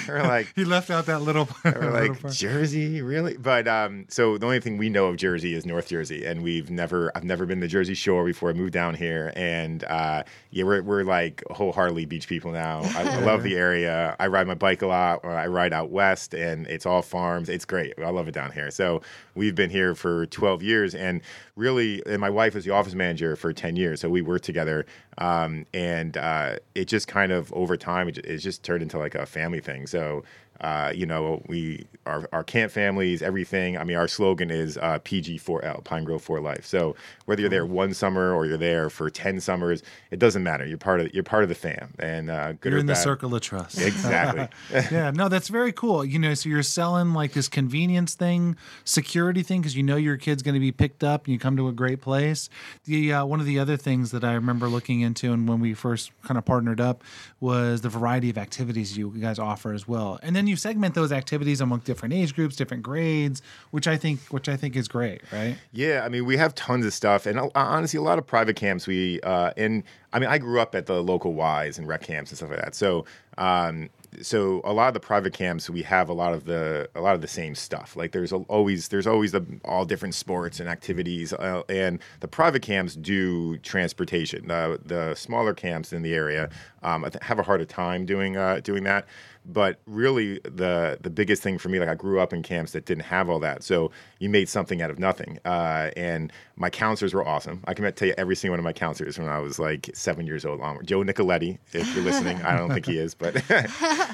we're 0.08 0.22
like, 0.22 0.50
he 0.56 0.64
left 0.64 0.88
out 0.90 1.04
that 1.04 1.20
little. 1.20 1.44
part. 1.44 1.78
we're 1.78 1.90
like 1.92 2.22
part. 2.22 2.32
Jersey, 2.32 3.02
really? 3.02 3.36
But 3.36 3.68
um, 3.68 4.06
so 4.08 4.38
the 4.38 4.46
only 4.46 4.60
thing 4.60 4.78
we 4.78 4.88
know 4.88 5.06
of 5.06 5.16
Jersey 5.16 5.54
is 5.54 5.66
North 5.66 5.88
Jersey, 5.88 6.24
and 6.24 6.42
we've 6.42 6.70
never, 6.70 7.12
I've 7.14 7.24
never 7.24 7.44
been 7.44 7.60
to 7.60 7.68
Jersey 7.68 7.92
Shore 7.92 8.24
before 8.24 8.48
I 8.48 8.54
moved 8.54 8.72
down 8.72 8.94
here, 8.94 9.34
and 9.36 9.84
uh, 9.84 10.22
yeah, 10.50 10.64
we're 10.64 10.82
we're 10.82 11.04
like 11.04 11.44
wholeheartedly 11.50 12.06
beach 12.06 12.26
people 12.26 12.50
now. 12.52 12.80
I, 12.82 13.02
I 13.02 13.20
love 13.20 13.42
the 13.42 13.54
area. 13.54 14.16
I 14.18 14.28
ride 14.28 14.46
my 14.46 14.54
bike 14.54 14.80
a 14.80 14.86
lot. 14.86 15.26
I 15.26 15.46
ride 15.46 15.74
out 15.74 15.90
west, 15.90 16.32
and 16.32 16.66
it's 16.68 16.86
all 16.86 17.02
farms. 17.02 17.50
It's 17.50 17.66
great. 17.66 17.92
I 17.98 18.08
love 18.08 18.28
it 18.28 18.34
down 18.34 18.50
here. 18.50 18.70
So 18.70 19.02
we've 19.34 19.54
been 19.54 19.70
here 19.70 19.94
for 19.94 20.24
12 20.24 20.62
years, 20.62 20.94
and 20.94 21.20
really, 21.54 22.02
and 22.06 22.18
my 22.18 22.30
wife 22.30 22.54
was 22.54 22.64
the 22.64 22.72
office 22.72 22.94
manager 22.94 23.36
for 23.36 23.52
10 23.58 23.76
years, 23.76 24.00
so 24.00 24.08
we 24.08 24.22
worked 24.22 24.44
together 24.44 24.86
um, 25.18 25.66
and 25.74 26.16
uh, 26.16 26.56
it 26.74 26.86
just 26.86 27.08
kind 27.08 27.32
of 27.32 27.52
over 27.52 27.76
time, 27.76 28.08
it, 28.08 28.18
it, 28.18 28.38
just 28.38 28.62
turned 28.62 28.82
into 28.82 28.98
like 28.98 29.16
a 29.16 29.26
family 29.26 29.60
thing. 29.60 29.86
So 29.86 30.22
uh, 30.60 30.92
you 30.94 31.06
know, 31.06 31.42
we 31.46 31.86
our, 32.06 32.28
our 32.32 32.42
camp 32.42 32.72
families, 32.72 33.22
everything. 33.22 33.78
I 33.78 33.84
mean, 33.84 33.96
our 33.96 34.08
slogan 34.08 34.50
is 34.50 34.76
uh, 34.78 34.98
PG4L, 35.00 35.84
Pine 35.84 36.04
Grove 36.04 36.22
for 36.22 36.40
Life. 36.40 36.66
So 36.66 36.96
whether 37.26 37.42
you're 37.42 37.50
there 37.50 37.64
mm-hmm. 37.64 37.74
one 37.74 37.94
summer 37.94 38.32
or 38.32 38.46
you're 38.46 38.56
there 38.56 38.90
for 38.90 39.08
ten 39.10 39.40
summers, 39.40 39.82
it 40.10 40.18
doesn't 40.18 40.42
matter. 40.42 40.66
You're 40.66 40.78
part 40.78 41.00
of 41.00 41.14
you're 41.14 41.22
part 41.22 41.44
of 41.44 41.48
the 41.48 41.54
fam, 41.54 41.94
and 41.98 42.30
uh, 42.30 42.54
good 42.54 42.72
you're 42.72 42.80
in 42.80 42.86
bad. 42.86 42.96
the 42.96 43.00
circle 43.00 43.34
of 43.34 43.40
trust. 43.40 43.80
Exactly. 43.80 44.48
yeah, 44.90 45.12
no, 45.12 45.28
that's 45.28 45.48
very 45.48 45.72
cool. 45.72 46.04
You 46.04 46.18
know, 46.18 46.34
so 46.34 46.48
you're 46.48 46.62
selling 46.64 47.12
like 47.12 47.34
this 47.34 47.48
convenience 47.48 48.14
thing, 48.14 48.56
security 48.84 49.44
thing, 49.44 49.60
because 49.60 49.76
you 49.76 49.84
know 49.84 49.96
your 49.96 50.16
kid's 50.16 50.42
going 50.42 50.54
to 50.54 50.60
be 50.60 50.72
picked 50.72 51.04
up, 51.04 51.26
and 51.26 51.32
you 51.32 51.38
come 51.38 51.56
to 51.56 51.68
a 51.68 51.72
great 51.72 52.00
place. 52.00 52.48
The 52.84 53.12
uh, 53.12 53.24
one 53.24 53.38
of 53.38 53.46
the 53.46 53.60
other 53.60 53.76
things 53.76 54.10
that 54.10 54.24
I 54.24 54.32
remember 54.32 54.66
looking 54.66 55.02
into, 55.02 55.32
and 55.32 55.48
when 55.48 55.60
we 55.60 55.74
first 55.74 56.10
kind 56.22 56.36
of 56.36 56.44
partnered 56.44 56.80
up, 56.80 57.04
was 57.38 57.82
the 57.82 57.88
variety 57.88 58.30
of 58.30 58.38
activities 58.38 58.98
you 58.98 59.10
guys 59.10 59.38
offer 59.38 59.72
as 59.72 59.86
well, 59.86 60.18
and 60.22 60.34
then 60.34 60.47
you 60.48 60.56
segment 60.56 60.94
those 60.94 61.12
activities 61.12 61.60
among 61.60 61.80
different 61.80 62.14
age 62.14 62.34
groups, 62.34 62.56
different 62.56 62.82
grades, 62.82 63.42
which 63.70 63.86
I 63.86 63.96
think 63.96 64.20
which 64.30 64.48
I 64.48 64.56
think 64.56 64.76
is 64.76 64.88
great, 64.88 65.20
right? 65.32 65.56
Yeah, 65.72 66.02
I 66.04 66.08
mean 66.08 66.24
we 66.24 66.36
have 66.36 66.54
tons 66.54 66.84
of 66.86 66.94
stuff, 66.94 67.26
and 67.26 67.38
uh, 67.38 67.48
honestly, 67.54 67.98
a 67.98 68.02
lot 68.02 68.18
of 68.18 68.26
private 68.26 68.56
camps. 68.56 68.86
We 68.86 69.20
uh, 69.20 69.52
and 69.56 69.84
I 70.12 70.18
mean 70.18 70.28
I 70.28 70.38
grew 70.38 70.60
up 70.60 70.74
at 70.74 70.86
the 70.86 71.02
local 71.02 71.32
Ys 71.32 71.78
and 71.78 71.86
rec 71.86 72.02
camps 72.02 72.30
and 72.30 72.38
stuff 72.38 72.50
like 72.50 72.60
that, 72.60 72.74
so. 72.74 73.04
Um, 73.36 73.90
so 74.22 74.60
a 74.64 74.72
lot 74.72 74.88
of 74.88 74.94
the 74.94 75.00
private 75.00 75.32
camps 75.32 75.68
we 75.68 75.82
have 75.82 76.08
a 76.08 76.12
lot 76.12 76.32
of 76.32 76.44
the 76.44 76.88
a 76.94 77.00
lot 77.00 77.14
of 77.14 77.20
the 77.20 77.28
same 77.28 77.54
stuff 77.54 77.94
like 77.96 78.12
there's 78.12 78.32
always 78.32 78.88
there's 78.88 79.06
always 79.06 79.32
the 79.32 79.44
all 79.64 79.84
different 79.84 80.14
sports 80.14 80.60
and 80.60 80.68
activities 80.68 81.32
uh, 81.32 81.62
and 81.68 82.00
the 82.20 82.28
private 82.28 82.62
camps 82.62 82.96
do 82.96 83.58
transportation 83.58 84.48
the 84.48 84.80
the 84.84 85.14
smaller 85.14 85.54
camps 85.54 85.92
in 85.92 86.02
the 86.02 86.14
area 86.14 86.48
um, 86.82 87.06
have 87.22 87.38
a 87.38 87.42
harder 87.42 87.64
time 87.64 88.06
doing 88.06 88.36
uh, 88.36 88.60
doing 88.62 88.84
that 88.84 89.06
but 89.48 89.80
really, 89.86 90.40
the 90.44 90.98
the 91.00 91.10
biggest 91.10 91.42
thing 91.42 91.58
for 91.58 91.70
me, 91.70 91.80
like 91.80 91.88
I 91.88 91.94
grew 91.94 92.20
up 92.20 92.32
in 92.32 92.42
camps 92.42 92.72
that 92.72 92.84
didn't 92.84 93.04
have 93.04 93.30
all 93.30 93.38
that, 93.40 93.64
so 93.64 93.90
you 94.18 94.28
made 94.28 94.48
something 94.48 94.82
out 94.82 94.90
of 94.90 94.98
nothing. 94.98 95.38
Uh, 95.44 95.90
and 95.96 96.30
my 96.56 96.68
counselors 96.68 97.14
were 97.14 97.26
awesome. 97.26 97.64
I 97.66 97.72
can 97.74 97.90
tell 97.94 98.08
you 98.08 98.14
every 98.18 98.36
single 98.36 98.52
one 98.52 98.60
of 98.60 98.64
my 98.64 98.74
counselors 98.74 99.18
when 99.18 99.28
I 99.28 99.38
was 99.38 99.58
like 99.58 99.90
seven 99.94 100.26
years 100.26 100.44
old. 100.44 100.60
Onward. 100.60 100.86
Joe 100.86 101.02
Nicoletti, 101.02 101.58
if 101.72 101.94
you're 101.94 102.04
listening, 102.04 102.42
I 102.42 102.56
don't 102.56 102.70
think 102.70 102.84
he 102.86 102.98
is, 102.98 103.14
but 103.14 103.36
uh, 103.50 103.62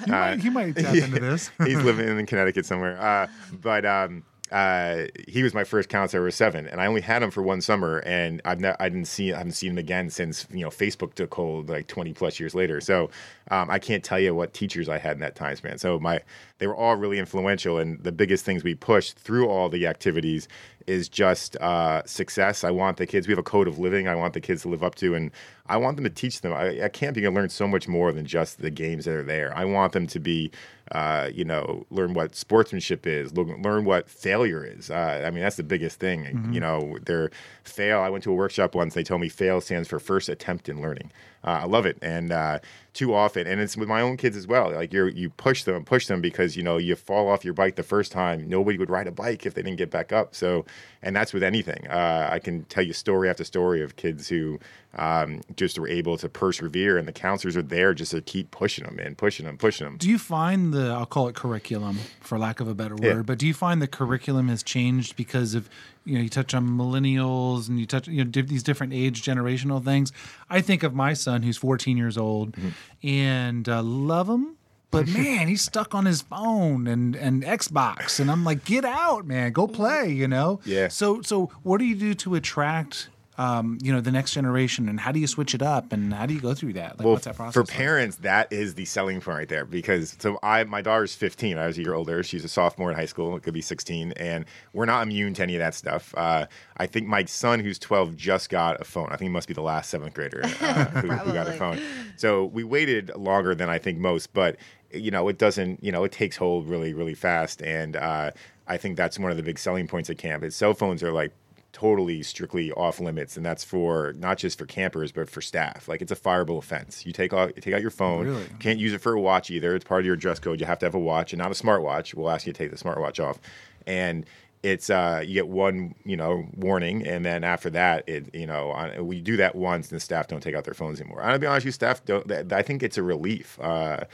he, 0.04 0.10
might, 0.10 0.40
he 0.40 0.50
might 0.50 0.76
tap 0.76 0.94
into 0.94 1.20
this. 1.20 1.50
he's 1.64 1.82
living 1.82 2.06
in 2.06 2.26
Connecticut 2.26 2.64
somewhere. 2.64 3.00
Uh, 3.00 3.26
but 3.60 3.84
um, 3.84 4.22
uh, 4.54 5.08
he 5.26 5.42
was 5.42 5.52
my 5.52 5.64
first 5.64 5.88
counselor. 5.88 6.22
I 6.22 6.26
was 6.26 6.36
seven, 6.36 6.68
and 6.68 6.80
I 6.80 6.86
only 6.86 7.00
had 7.00 7.24
him 7.24 7.32
for 7.32 7.42
one 7.42 7.60
summer, 7.60 7.98
and 8.06 8.40
I've 8.44 8.60
ne- 8.60 8.76
I 8.78 8.88
didn't 8.88 9.06
see 9.06 9.32
I 9.32 9.38
haven't 9.38 9.54
seen 9.54 9.72
him 9.72 9.78
again 9.78 10.10
since 10.10 10.46
you 10.52 10.60
know 10.60 10.68
Facebook 10.70 11.14
took 11.14 11.34
hold 11.34 11.68
like 11.68 11.88
20 11.88 12.12
plus 12.12 12.38
years 12.38 12.54
later. 12.54 12.80
So 12.80 13.10
um, 13.50 13.68
I 13.68 13.80
can't 13.80 14.04
tell 14.04 14.20
you 14.20 14.32
what 14.32 14.54
teachers 14.54 14.88
I 14.88 14.98
had 14.98 15.16
in 15.16 15.20
that 15.22 15.34
time 15.34 15.56
span. 15.56 15.78
So 15.78 15.98
my 15.98 16.20
they 16.58 16.68
were 16.68 16.76
all 16.76 16.94
really 16.94 17.18
influential, 17.18 17.78
and 17.78 18.00
the 18.04 18.12
biggest 18.12 18.44
things 18.44 18.62
we 18.62 18.76
pushed 18.76 19.18
through 19.18 19.48
all 19.48 19.68
the 19.68 19.88
activities 19.88 20.46
is 20.86 21.08
just 21.08 21.56
uh, 21.56 22.02
success. 22.04 22.64
I 22.64 22.70
want 22.70 22.96
the 22.96 23.06
kids. 23.06 23.26
We 23.26 23.32
have 23.32 23.38
a 23.38 23.42
code 23.42 23.68
of 23.68 23.78
living. 23.78 24.08
I 24.08 24.14
want 24.14 24.34
the 24.34 24.40
kids 24.40 24.62
to 24.62 24.68
live 24.68 24.82
up 24.82 24.94
to, 24.96 25.14
and 25.14 25.30
I 25.66 25.76
want 25.76 25.96
them 25.96 26.04
to 26.04 26.10
teach 26.10 26.40
them. 26.40 26.52
I, 26.52 26.84
I 26.84 26.88
can't 26.88 27.14
be 27.14 27.22
going 27.22 27.34
to 27.34 27.40
learn 27.40 27.48
so 27.48 27.66
much 27.66 27.88
more 27.88 28.12
than 28.12 28.26
just 28.26 28.60
the 28.60 28.70
games 28.70 29.04
that 29.06 29.14
are 29.14 29.22
there. 29.22 29.56
I 29.56 29.64
want 29.64 29.92
them 29.92 30.06
to 30.08 30.18
be, 30.18 30.50
uh, 30.92 31.30
you 31.32 31.44
know, 31.44 31.86
learn 31.90 32.14
what 32.14 32.34
sportsmanship 32.34 33.06
is, 33.06 33.32
learn 33.36 33.84
what 33.84 34.08
failure 34.08 34.64
is. 34.64 34.90
Uh, 34.90 35.22
I 35.26 35.30
mean, 35.30 35.42
that's 35.42 35.56
the 35.56 35.62
biggest 35.62 35.98
thing. 35.98 36.24
Mm-hmm. 36.24 36.52
You 36.52 36.60
know, 36.60 36.98
their 37.04 37.30
fail. 37.62 38.00
I 38.00 38.10
went 38.10 38.24
to 38.24 38.30
a 38.30 38.34
workshop 38.34 38.74
once. 38.74 38.94
They 38.94 39.04
told 39.04 39.20
me 39.20 39.28
fail 39.28 39.60
stands 39.60 39.88
for 39.88 39.98
first 39.98 40.28
attempt 40.28 40.68
in 40.68 40.80
learning. 40.82 41.10
Uh, 41.44 41.60
I 41.62 41.64
love 41.66 41.84
it, 41.84 41.98
and 42.00 42.32
uh, 42.32 42.58
too 42.94 43.12
often, 43.14 43.46
and 43.46 43.60
it's 43.60 43.76
with 43.76 43.88
my 43.88 44.00
own 44.00 44.16
kids 44.16 44.36
as 44.36 44.46
well. 44.46 44.72
Like 44.72 44.92
you 44.94 45.06
you 45.06 45.28
push 45.30 45.64
them 45.64 45.74
and 45.76 45.84
push 45.84 46.06
them 46.06 46.20
because 46.22 46.56
you 46.56 46.62
know 46.62 46.78
you 46.78 46.96
fall 46.96 47.28
off 47.28 47.44
your 47.44 47.52
bike 47.54 47.76
the 47.76 47.82
first 47.82 48.12
time. 48.12 48.48
Nobody 48.48 48.78
would 48.78 48.88
ride 48.90 49.06
a 49.06 49.12
bike 49.12 49.44
if 49.44 49.52
they 49.54 49.62
didn't 49.62 49.76
get 49.76 49.90
back 49.90 50.12
up. 50.12 50.34
So, 50.34 50.64
and 51.02 51.14
that's 51.14 51.32
with 51.34 51.42
anything. 51.42 51.86
Uh, 51.88 52.28
I 52.32 52.38
can 52.38 52.64
tell 52.64 52.82
you 52.82 52.92
story 52.94 53.28
after 53.28 53.44
story 53.44 53.82
of 53.82 53.96
kids 53.96 54.28
who 54.28 54.58
um, 54.96 55.42
just 55.56 55.78
were 55.78 55.88
able 55.88 56.16
to 56.18 56.28
persevere, 56.28 56.96
and 56.96 57.06
the 57.06 57.12
counselors 57.12 57.56
are 57.56 57.62
there 57.62 57.92
just 57.92 58.12
to 58.12 58.22
keep 58.22 58.50
pushing 58.50 58.84
them 58.84 58.98
and 58.98 59.18
pushing 59.18 59.44
them, 59.44 59.58
pushing 59.58 59.84
them. 59.84 59.96
Do 59.98 60.08
you 60.08 60.18
find 60.18 60.72
the 60.72 60.88
I'll 60.90 61.04
call 61.04 61.28
it 61.28 61.34
curriculum 61.34 61.98
for 62.20 62.38
lack 62.38 62.60
of 62.60 62.68
a 62.68 62.74
better 62.74 62.94
word, 62.94 63.04
Yeah. 63.04 63.22
but 63.22 63.38
do 63.38 63.46
you 63.46 63.54
find 63.54 63.82
the 63.82 63.88
curriculum 63.88 64.48
has 64.48 64.62
changed 64.62 65.16
because 65.16 65.54
of 65.54 65.68
you 66.04 66.16
know 66.16 66.20
you 66.22 66.28
touch 66.28 66.54
on 66.54 66.68
millennials 66.68 67.68
and 67.68 67.78
you 67.80 67.86
touch 67.86 68.08
you 68.08 68.24
know 68.24 68.30
di- 68.30 68.42
these 68.42 68.62
different 68.62 68.92
age 68.92 69.22
generational 69.22 69.82
things? 69.84 70.12
I 70.50 70.60
think 70.60 70.82
of 70.82 70.94
my 70.94 71.12
son 71.14 71.42
who's 71.42 71.56
14 71.56 71.96
years 71.96 72.16
old 72.18 72.52
Mm-hmm. 72.52 72.68
and 73.08 73.68
uh, 73.68 73.82
love 73.82 74.28
him. 74.28 74.56
But 74.90 75.08
man, 75.18 75.48
he's 75.48 75.62
stuck 75.62 75.92
on 75.94 76.04
his 76.04 76.22
phone 76.22 76.86
and, 76.86 77.16
and 77.16 77.42
Xbox, 77.42 78.20
and 78.20 78.30
I'm 78.30 78.44
like, 78.44 78.64
get 78.64 78.84
out, 78.84 79.26
man, 79.26 79.50
go 79.50 79.66
play, 79.66 80.12
you 80.12 80.28
know. 80.28 80.60
Yeah. 80.64 80.86
So 80.88 81.20
so 81.22 81.46
what 81.64 81.78
do 81.78 81.84
you 81.84 81.96
do 81.96 82.14
to 82.14 82.36
attract, 82.36 83.08
um, 83.36 83.78
you 83.82 83.92
know, 83.92 84.00
the 84.00 84.12
next 84.12 84.32
generation, 84.32 84.88
and 84.88 85.00
how 85.00 85.10
do 85.10 85.18
you 85.18 85.26
switch 85.26 85.54
it 85.54 85.62
up, 85.62 85.92
and 85.92 86.14
how 86.14 86.26
do 86.26 86.34
you 86.34 86.40
go 86.40 86.54
through 86.54 86.74
that? 86.74 86.98
Like, 86.98 87.04
well, 87.04 87.14
what's 87.14 87.24
that 87.24 87.34
process? 87.34 87.54
for 87.54 87.60
like? 87.60 87.68
parents, 87.68 88.16
that 88.16 88.52
is 88.52 88.74
the 88.74 88.84
selling 88.84 89.20
point 89.20 89.38
right 89.38 89.48
there. 89.48 89.64
Because 89.64 90.16
so 90.18 90.38
I, 90.42 90.62
my 90.64 90.82
daughter's 90.82 91.14
15. 91.14 91.58
I 91.58 91.66
was 91.66 91.76
a 91.78 91.82
year 91.82 91.94
older. 91.94 92.22
She's 92.22 92.44
a 92.44 92.48
sophomore 92.48 92.90
in 92.90 92.96
high 92.96 93.06
school. 93.06 93.36
It 93.36 93.42
could 93.42 93.54
be 93.54 93.60
16, 93.60 94.12
and 94.12 94.44
we're 94.72 94.84
not 94.84 95.02
immune 95.02 95.34
to 95.34 95.42
any 95.42 95.56
of 95.56 95.60
that 95.60 95.74
stuff. 95.74 96.14
Uh, 96.16 96.46
I 96.76 96.86
think 96.86 97.08
my 97.08 97.24
son, 97.24 97.60
who's 97.60 97.78
12, 97.78 98.16
just 98.16 98.50
got 98.50 98.80
a 98.80 98.84
phone. 98.84 99.06
I 99.06 99.16
think 99.16 99.22
he 99.22 99.28
must 99.28 99.48
be 99.48 99.54
the 99.54 99.62
last 99.62 99.90
seventh 99.90 100.14
grader 100.14 100.42
uh, 100.44 100.84
who, 101.00 101.08
who 101.08 101.32
got 101.32 101.48
a 101.48 101.52
phone. 101.52 101.80
So 102.16 102.44
we 102.44 102.62
waited 102.62 103.10
longer 103.16 103.54
than 103.54 103.68
I 103.68 103.78
think 103.78 103.98
most, 103.98 104.32
but 104.32 104.56
you 104.92 105.10
know, 105.10 105.28
it 105.28 105.38
doesn't. 105.38 105.82
You 105.82 105.92
know, 105.92 106.04
it 106.04 106.12
takes 106.12 106.36
hold 106.36 106.68
really, 106.68 106.94
really 106.94 107.14
fast, 107.14 107.62
and 107.62 107.96
uh, 107.96 108.30
I 108.66 108.76
think 108.76 108.96
that's 108.96 109.18
one 109.18 109.30
of 109.30 109.36
the 109.36 109.42
big 109.42 109.58
selling 109.58 109.86
points 109.86 110.08
at 110.08 110.18
camp. 110.18 110.44
Is 110.44 110.54
cell 110.54 110.74
phones 110.74 111.02
are 111.02 111.12
like 111.12 111.32
totally 111.74 112.22
strictly 112.22 112.70
off 112.72 113.00
limits 113.00 113.36
and 113.36 113.44
that's 113.44 113.64
for 113.64 114.14
not 114.16 114.38
just 114.38 114.56
for 114.56 114.64
campers 114.64 115.10
but 115.10 115.28
for 115.28 115.42
staff. 115.42 115.88
Like 115.88 116.00
it's 116.00 116.12
a 116.12 116.16
fireable 116.16 116.56
offense. 116.56 117.04
You 117.04 117.12
take 117.12 117.34
out 117.34 117.54
you 117.56 117.60
take 117.60 117.74
out 117.74 117.82
your 117.82 117.90
phone. 117.90 118.26
Really? 118.26 118.46
can't 118.60 118.78
use 118.78 118.92
it 118.92 119.00
for 119.00 119.12
a 119.12 119.20
watch 119.20 119.50
either. 119.50 119.74
It's 119.74 119.84
part 119.84 120.00
of 120.00 120.06
your 120.06 120.16
dress 120.16 120.38
code. 120.38 120.60
You 120.60 120.66
have 120.66 120.78
to 120.78 120.86
have 120.86 120.94
a 120.94 121.00
watch 121.00 121.32
and 121.32 121.42
not 121.42 121.50
a 121.50 121.54
smartwatch. 121.54 122.14
We'll 122.14 122.30
ask 122.30 122.46
you 122.46 122.52
to 122.52 122.58
take 122.58 122.70
the 122.70 122.76
smartwatch 122.76 123.22
off. 123.22 123.40
And 123.86 124.24
it's 124.62 124.88
uh 124.88 125.22
you 125.26 125.34
get 125.34 125.48
one 125.48 125.94
you 126.04 126.16
know 126.16 126.46
warning 126.56 127.06
and 127.06 127.22
then 127.22 127.44
after 127.44 127.68
that 127.68 128.08
it 128.08 128.34
you 128.34 128.46
know 128.46 128.70
on, 128.70 129.06
we 129.06 129.20
do 129.20 129.36
that 129.36 129.54
once 129.54 129.90
and 129.90 129.96
the 129.96 130.00
staff 130.00 130.28
don't 130.28 130.40
take 130.40 130.54
out 130.54 130.64
their 130.64 130.74
phones 130.74 131.00
anymore. 131.00 131.22
I'll 131.22 131.38
be 131.38 131.46
honest 131.46 131.64
with 131.64 131.66
you 131.66 131.72
staff 131.72 132.04
don't 132.04 132.52
i 132.52 132.62
think 132.62 132.82
it's 132.82 132.96
a 132.96 133.02
relief. 133.02 133.58
Uh 133.60 134.04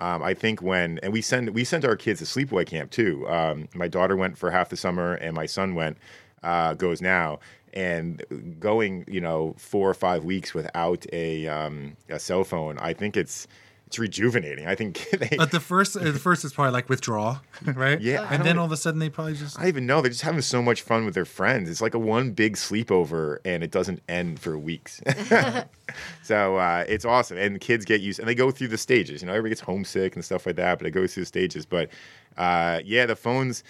um, 0.00 0.22
I 0.22 0.32
think 0.32 0.62
when 0.62 0.98
and 1.02 1.12
we 1.12 1.20
send 1.20 1.50
we 1.50 1.62
sent 1.62 1.84
our 1.84 1.94
kids 1.94 2.20
to 2.20 2.24
sleepaway 2.24 2.66
camp 2.66 2.90
too. 2.90 3.28
Um, 3.28 3.68
my 3.74 3.86
daughter 3.86 4.16
went 4.16 4.38
for 4.38 4.50
half 4.50 4.70
the 4.70 4.76
summer, 4.76 5.14
and 5.14 5.34
my 5.34 5.44
son 5.44 5.74
went 5.74 5.98
uh, 6.42 6.74
goes 6.74 7.00
now. 7.00 7.40
And 7.72 8.56
going, 8.58 9.04
you 9.06 9.20
know, 9.20 9.54
four 9.56 9.88
or 9.88 9.94
five 9.94 10.24
weeks 10.24 10.54
without 10.54 11.06
a 11.12 11.46
um, 11.46 11.96
a 12.08 12.18
cell 12.18 12.42
phone, 12.42 12.78
I 12.78 12.94
think 12.94 13.16
it's 13.16 13.46
it's 13.90 13.98
rejuvenating. 13.98 14.68
I 14.68 14.76
think 14.76 15.08
they, 15.18 15.36
At 15.36 15.50
the 15.50 15.58
first, 15.58 15.94
the 15.94 16.12
first 16.12 16.44
is 16.44 16.52
probably 16.52 16.70
like 16.70 16.88
withdraw, 16.88 17.40
right? 17.74 18.00
Yeah, 18.00 18.24
and 18.30 18.44
then 18.44 18.56
all 18.56 18.64
of 18.64 18.70
a 18.70 18.76
sudden 18.76 19.00
they 19.00 19.10
probably 19.10 19.34
just 19.34 19.58
I 19.58 19.62
don't 19.62 19.68
even 19.68 19.86
know. 19.86 20.00
They're 20.00 20.10
just 20.10 20.22
having 20.22 20.42
so 20.42 20.62
much 20.62 20.82
fun 20.82 21.04
with 21.04 21.14
their 21.14 21.24
friends. 21.24 21.68
It's 21.68 21.80
like 21.80 21.94
a 21.94 21.98
one 21.98 22.30
big 22.30 22.54
sleepover, 22.54 23.38
and 23.44 23.64
it 23.64 23.72
doesn't 23.72 24.00
end 24.08 24.38
for 24.38 24.56
weeks. 24.56 25.02
so 26.22 26.56
uh, 26.56 26.84
it's 26.86 27.04
awesome, 27.04 27.36
and 27.36 27.56
the 27.56 27.58
kids 27.58 27.84
get 27.84 28.00
used, 28.00 28.20
and 28.20 28.28
they 28.28 28.34
go 28.36 28.52
through 28.52 28.68
the 28.68 28.78
stages. 28.78 29.22
You 29.22 29.26
know, 29.26 29.32
everybody 29.32 29.50
gets 29.50 29.62
homesick 29.62 30.14
and 30.14 30.24
stuff 30.24 30.46
like 30.46 30.54
that, 30.54 30.78
but 30.78 30.86
it 30.86 30.92
goes 30.92 31.14
through 31.14 31.22
the 31.22 31.26
stages. 31.26 31.66
But 31.66 31.90
uh, 32.36 32.82
yeah, 32.84 33.06
the 33.06 33.16
phones. 33.16 33.64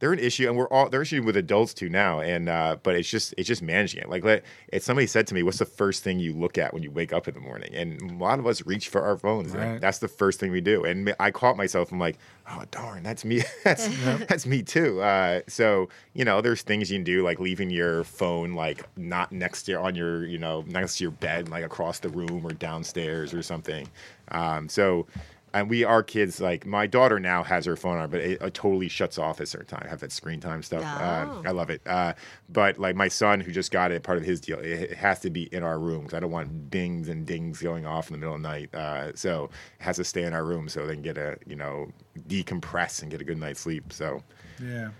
They're 0.00 0.12
an 0.12 0.18
issue, 0.18 0.48
and 0.48 0.56
we're 0.56 0.66
all 0.68 0.88
they're 0.88 1.00
an 1.00 1.04
issue 1.04 1.22
with 1.22 1.36
adults 1.36 1.74
too 1.74 1.88
now. 1.88 2.20
And 2.20 2.48
uh, 2.48 2.78
but 2.82 2.96
it's 2.96 3.08
just 3.08 3.34
it's 3.38 3.46
just 3.46 3.62
managing 3.62 4.00
it. 4.00 4.08
Like 4.08 4.24
let, 4.24 4.44
if 4.72 4.82
somebody 4.82 5.06
said 5.06 5.26
to 5.28 5.34
me, 5.34 5.42
"What's 5.42 5.58
the 5.58 5.66
first 5.66 6.02
thing 6.02 6.18
you 6.18 6.32
look 6.32 6.56
at 6.58 6.72
when 6.74 6.82
you 6.82 6.90
wake 6.90 7.12
up 7.12 7.28
in 7.28 7.34
the 7.34 7.40
morning?" 7.40 7.74
And 7.74 8.00
a 8.10 8.14
lot 8.14 8.38
of 8.38 8.46
us 8.46 8.64
reach 8.66 8.88
for 8.88 9.02
our 9.02 9.16
phones. 9.16 9.54
Like, 9.54 9.62
Right. 9.62 9.80
that's 9.80 9.98
the 9.98 10.08
first 10.08 10.40
thing 10.40 10.50
we 10.50 10.60
do. 10.62 10.84
And 10.84 11.14
I 11.20 11.30
caught 11.30 11.56
myself. 11.56 11.92
I'm 11.92 11.98
like, 11.98 12.16
oh 12.50 12.64
darn, 12.70 13.02
that's 13.02 13.24
me. 13.24 13.42
that's 13.64 13.86
that's 14.26 14.46
me 14.46 14.62
too. 14.62 15.00
Uh, 15.02 15.42
so 15.48 15.88
you 16.14 16.24
know, 16.24 16.40
there's 16.40 16.62
things 16.62 16.90
you 16.90 16.96
can 16.96 17.04
do 17.04 17.22
like 17.22 17.38
leaving 17.38 17.68
your 17.70 18.02
phone 18.04 18.54
like 18.54 18.84
not 18.96 19.32
next 19.32 19.64
to 19.64 19.74
on 19.78 19.94
your 19.94 20.24
you 20.24 20.38
know 20.38 20.64
next 20.66 20.96
to 20.96 21.04
your 21.04 21.10
bed, 21.12 21.50
like 21.50 21.62
across 21.62 21.98
the 21.98 22.08
room 22.08 22.44
or 22.46 22.52
downstairs 22.52 23.34
or 23.34 23.42
something. 23.42 23.86
Um, 24.30 24.68
so. 24.68 25.06
And 25.52 25.68
we, 25.68 25.82
our 25.84 26.02
kids, 26.02 26.40
like 26.40 26.64
my 26.64 26.86
daughter 26.86 27.18
now 27.18 27.42
has 27.42 27.64
her 27.64 27.76
phone 27.76 27.98
on, 27.98 28.08
but 28.10 28.20
it, 28.20 28.40
it 28.40 28.54
totally 28.54 28.88
shuts 28.88 29.18
off 29.18 29.40
at 29.40 29.48
certain 29.48 29.66
time. 29.66 29.88
Have 29.88 30.00
that 30.00 30.12
screen 30.12 30.40
time 30.40 30.62
stuff. 30.62 30.82
Uh, 30.84 31.26
Oh. 31.28 31.42
I 31.44 31.50
love 31.50 31.70
it. 31.70 31.82
Uh, 31.86 32.14
but 32.48 32.78
like 32.78 32.94
my 32.94 33.08
son, 33.08 33.40
who 33.40 33.50
just 33.50 33.70
got 33.72 33.90
it, 33.90 34.02
part 34.02 34.16
of 34.18 34.24
his 34.24 34.40
deal, 34.40 34.58
it, 34.60 34.66
it 34.66 34.96
has 34.96 35.18
to 35.20 35.30
be 35.30 35.44
in 35.54 35.62
our 35.62 35.78
room 35.78 36.02
because 36.02 36.14
I 36.14 36.20
don't 36.20 36.30
want 36.30 36.70
dings 36.70 37.08
and 37.08 37.26
dings 37.26 37.60
going 37.60 37.84
off 37.86 38.08
in 38.08 38.12
the 38.12 38.18
middle 38.18 38.34
of 38.36 38.42
the 38.42 38.48
night. 38.48 38.74
Uh, 38.74 39.14
so 39.14 39.44
it 39.44 39.82
has 39.82 39.96
to 39.96 40.04
stay 40.04 40.22
in 40.22 40.32
our 40.32 40.44
room 40.44 40.68
so 40.68 40.86
they 40.86 40.94
can 40.94 41.02
get 41.02 41.18
a 41.18 41.36
you 41.46 41.56
know 41.56 41.90
decompress 42.28 43.02
and 43.02 43.10
get 43.10 43.20
a 43.20 43.24
good 43.24 43.38
night's 43.38 43.60
sleep. 43.60 43.92
So 43.92 44.22
yeah. 44.62 44.90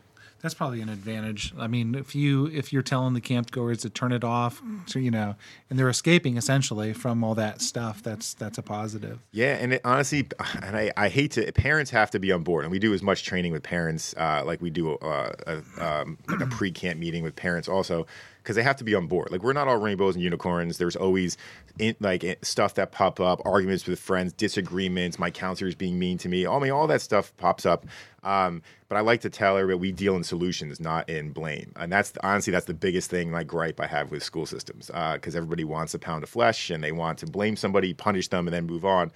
That's 0.43 0.55
probably 0.55 0.81
an 0.81 0.89
advantage. 0.89 1.53
I 1.59 1.67
mean, 1.67 1.95
if 1.95 2.15
you 2.15 2.47
if 2.47 2.73
you're 2.73 2.83
telling 2.83 3.15
the 3.15 3.21
campgoers 3.21 3.83
to 3.83 3.91
turn 3.91 4.13
it 4.13 4.25
off, 4.25 4.63
so 4.87 4.99
you 4.99 5.11
know, 5.11 5.35
and 5.69 5.79
they're 5.79 5.89
escaping 5.89 6.37
essentially 6.37 6.93
from 6.93 7.23
all 7.23 7.35
that 7.35 7.61
stuff, 7.61 8.03
that's 8.03 8.35
that's 8.35 8.57
a 8.57 8.63
positive. 8.63 9.19
Yeah, 9.33 9.57
and 9.61 9.75
it, 9.75 9.83
honestly, 9.85 10.27
and 10.63 10.77
I, 10.77 10.93
I 10.97 11.09
hate 11.09 11.33
to. 11.33 11.51
Parents 11.53 11.91
have 11.91 12.11
to 12.13 12.19
be 12.19 12.33
on 12.33 12.43
board, 12.43 12.65
and 12.65 12.73
we 12.73 12.79
do 12.79 12.95
as 12.95 13.03
much 13.03 13.25
training 13.25 13.53
with 13.53 13.63
parents, 13.63 14.15
uh, 14.17 14.43
like 14.45 14.63
we 14.63 14.71
do 14.71 14.95
uh, 14.97 15.33
a, 15.47 15.85
um, 15.85 16.19
like 16.29 16.41
a 16.41 16.47
pre-camp 16.47 16.99
meeting 16.99 17.23
with 17.23 17.37
parents 17.37 17.69
also, 17.69 18.07
because 18.43 18.57
they 18.57 18.63
have 18.63 18.77
to 18.77 18.85
be 18.85 18.95
on 18.95 19.07
board. 19.07 19.31
Like 19.31 19.43
we're 19.43 19.53
not 19.53 19.69
all 19.69 19.77
rainbows 19.77 20.15
and 20.15 20.25
unicorns. 20.25 20.79
There's 20.79 20.97
always 20.97 21.37
in, 21.79 21.97
like 22.01 22.39
stuff 22.43 22.75
that 22.75 22.93
pop 22.93 23.21
up, 23.21 23.41
arguments 23.45 23.87
with 23.87 23.99
friends, 23.99 24.33
disagreements. 24.33 25.19
My 25.19 25.31
counselor's 25.31 25.75
being 25.75 25.99
mean 25.99 26.19
to 26.19 26.29
me. 26.29 26.47
I 26.47 26.59
mean, 26.59 26.71
all 26.71 26.87
that 26.87 27.01
stuff 27.01 27.33
pops 27.37 27.67
up. 27.67 27.87
Um, 28.23 28.63
but 28.89 28.97
I 28.97 29.01
like 29.01 29.21
to 29.23 29.31
tell 29.31 29.57
everybody 29.57 29.81
we 29.81 29.93
deal 29.93 30.17
in 30.17 30.25
solutions, 30.25 30.81
not 30.81 31.09
in 31.09 31.31
blame, 31.31 31.73
and 31.77 31.91
that's 31.93 32.13
honestly 32.23 32.51
that's 32.51 32.67
the 32.67 32.75
biggest 32.75 33.09
thing, 33.09 33.33
like 33.33 33.47
gripe 33.47 33.81
I 33.81 33.87
have 33.87 34.11
with 34.11 34.23
school 34.23 34.47
systems, 34.47 34.91
because 35.15 35.37
everybody 35.37 35.65
wants 35.65 35.95
a 35.95 35.99
pound 35.99 36.25
of 36.25 36.29
flesh 36.29 36.71
and 36.71 36.83
they 36.83 36.93
want 36.93 37.19
to 37.19 37.27
blame 37.27 37.57
somebody, 37.57 37.95
punish 37.95 38.29
them, 38.29 38.47
and 38.47 38.55
then 38.55 38.67
move 38.67 38.85
on 38.85 39.13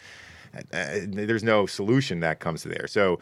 uh, 0.72 1.00
there's 1.06 1.42
no 1.42 1.66
solution 1.66 2.20
that 2.20 2.40
comes 2.40 2.62
to 2.62 2.68
there. 2.68 2.86
So 2.86 3.18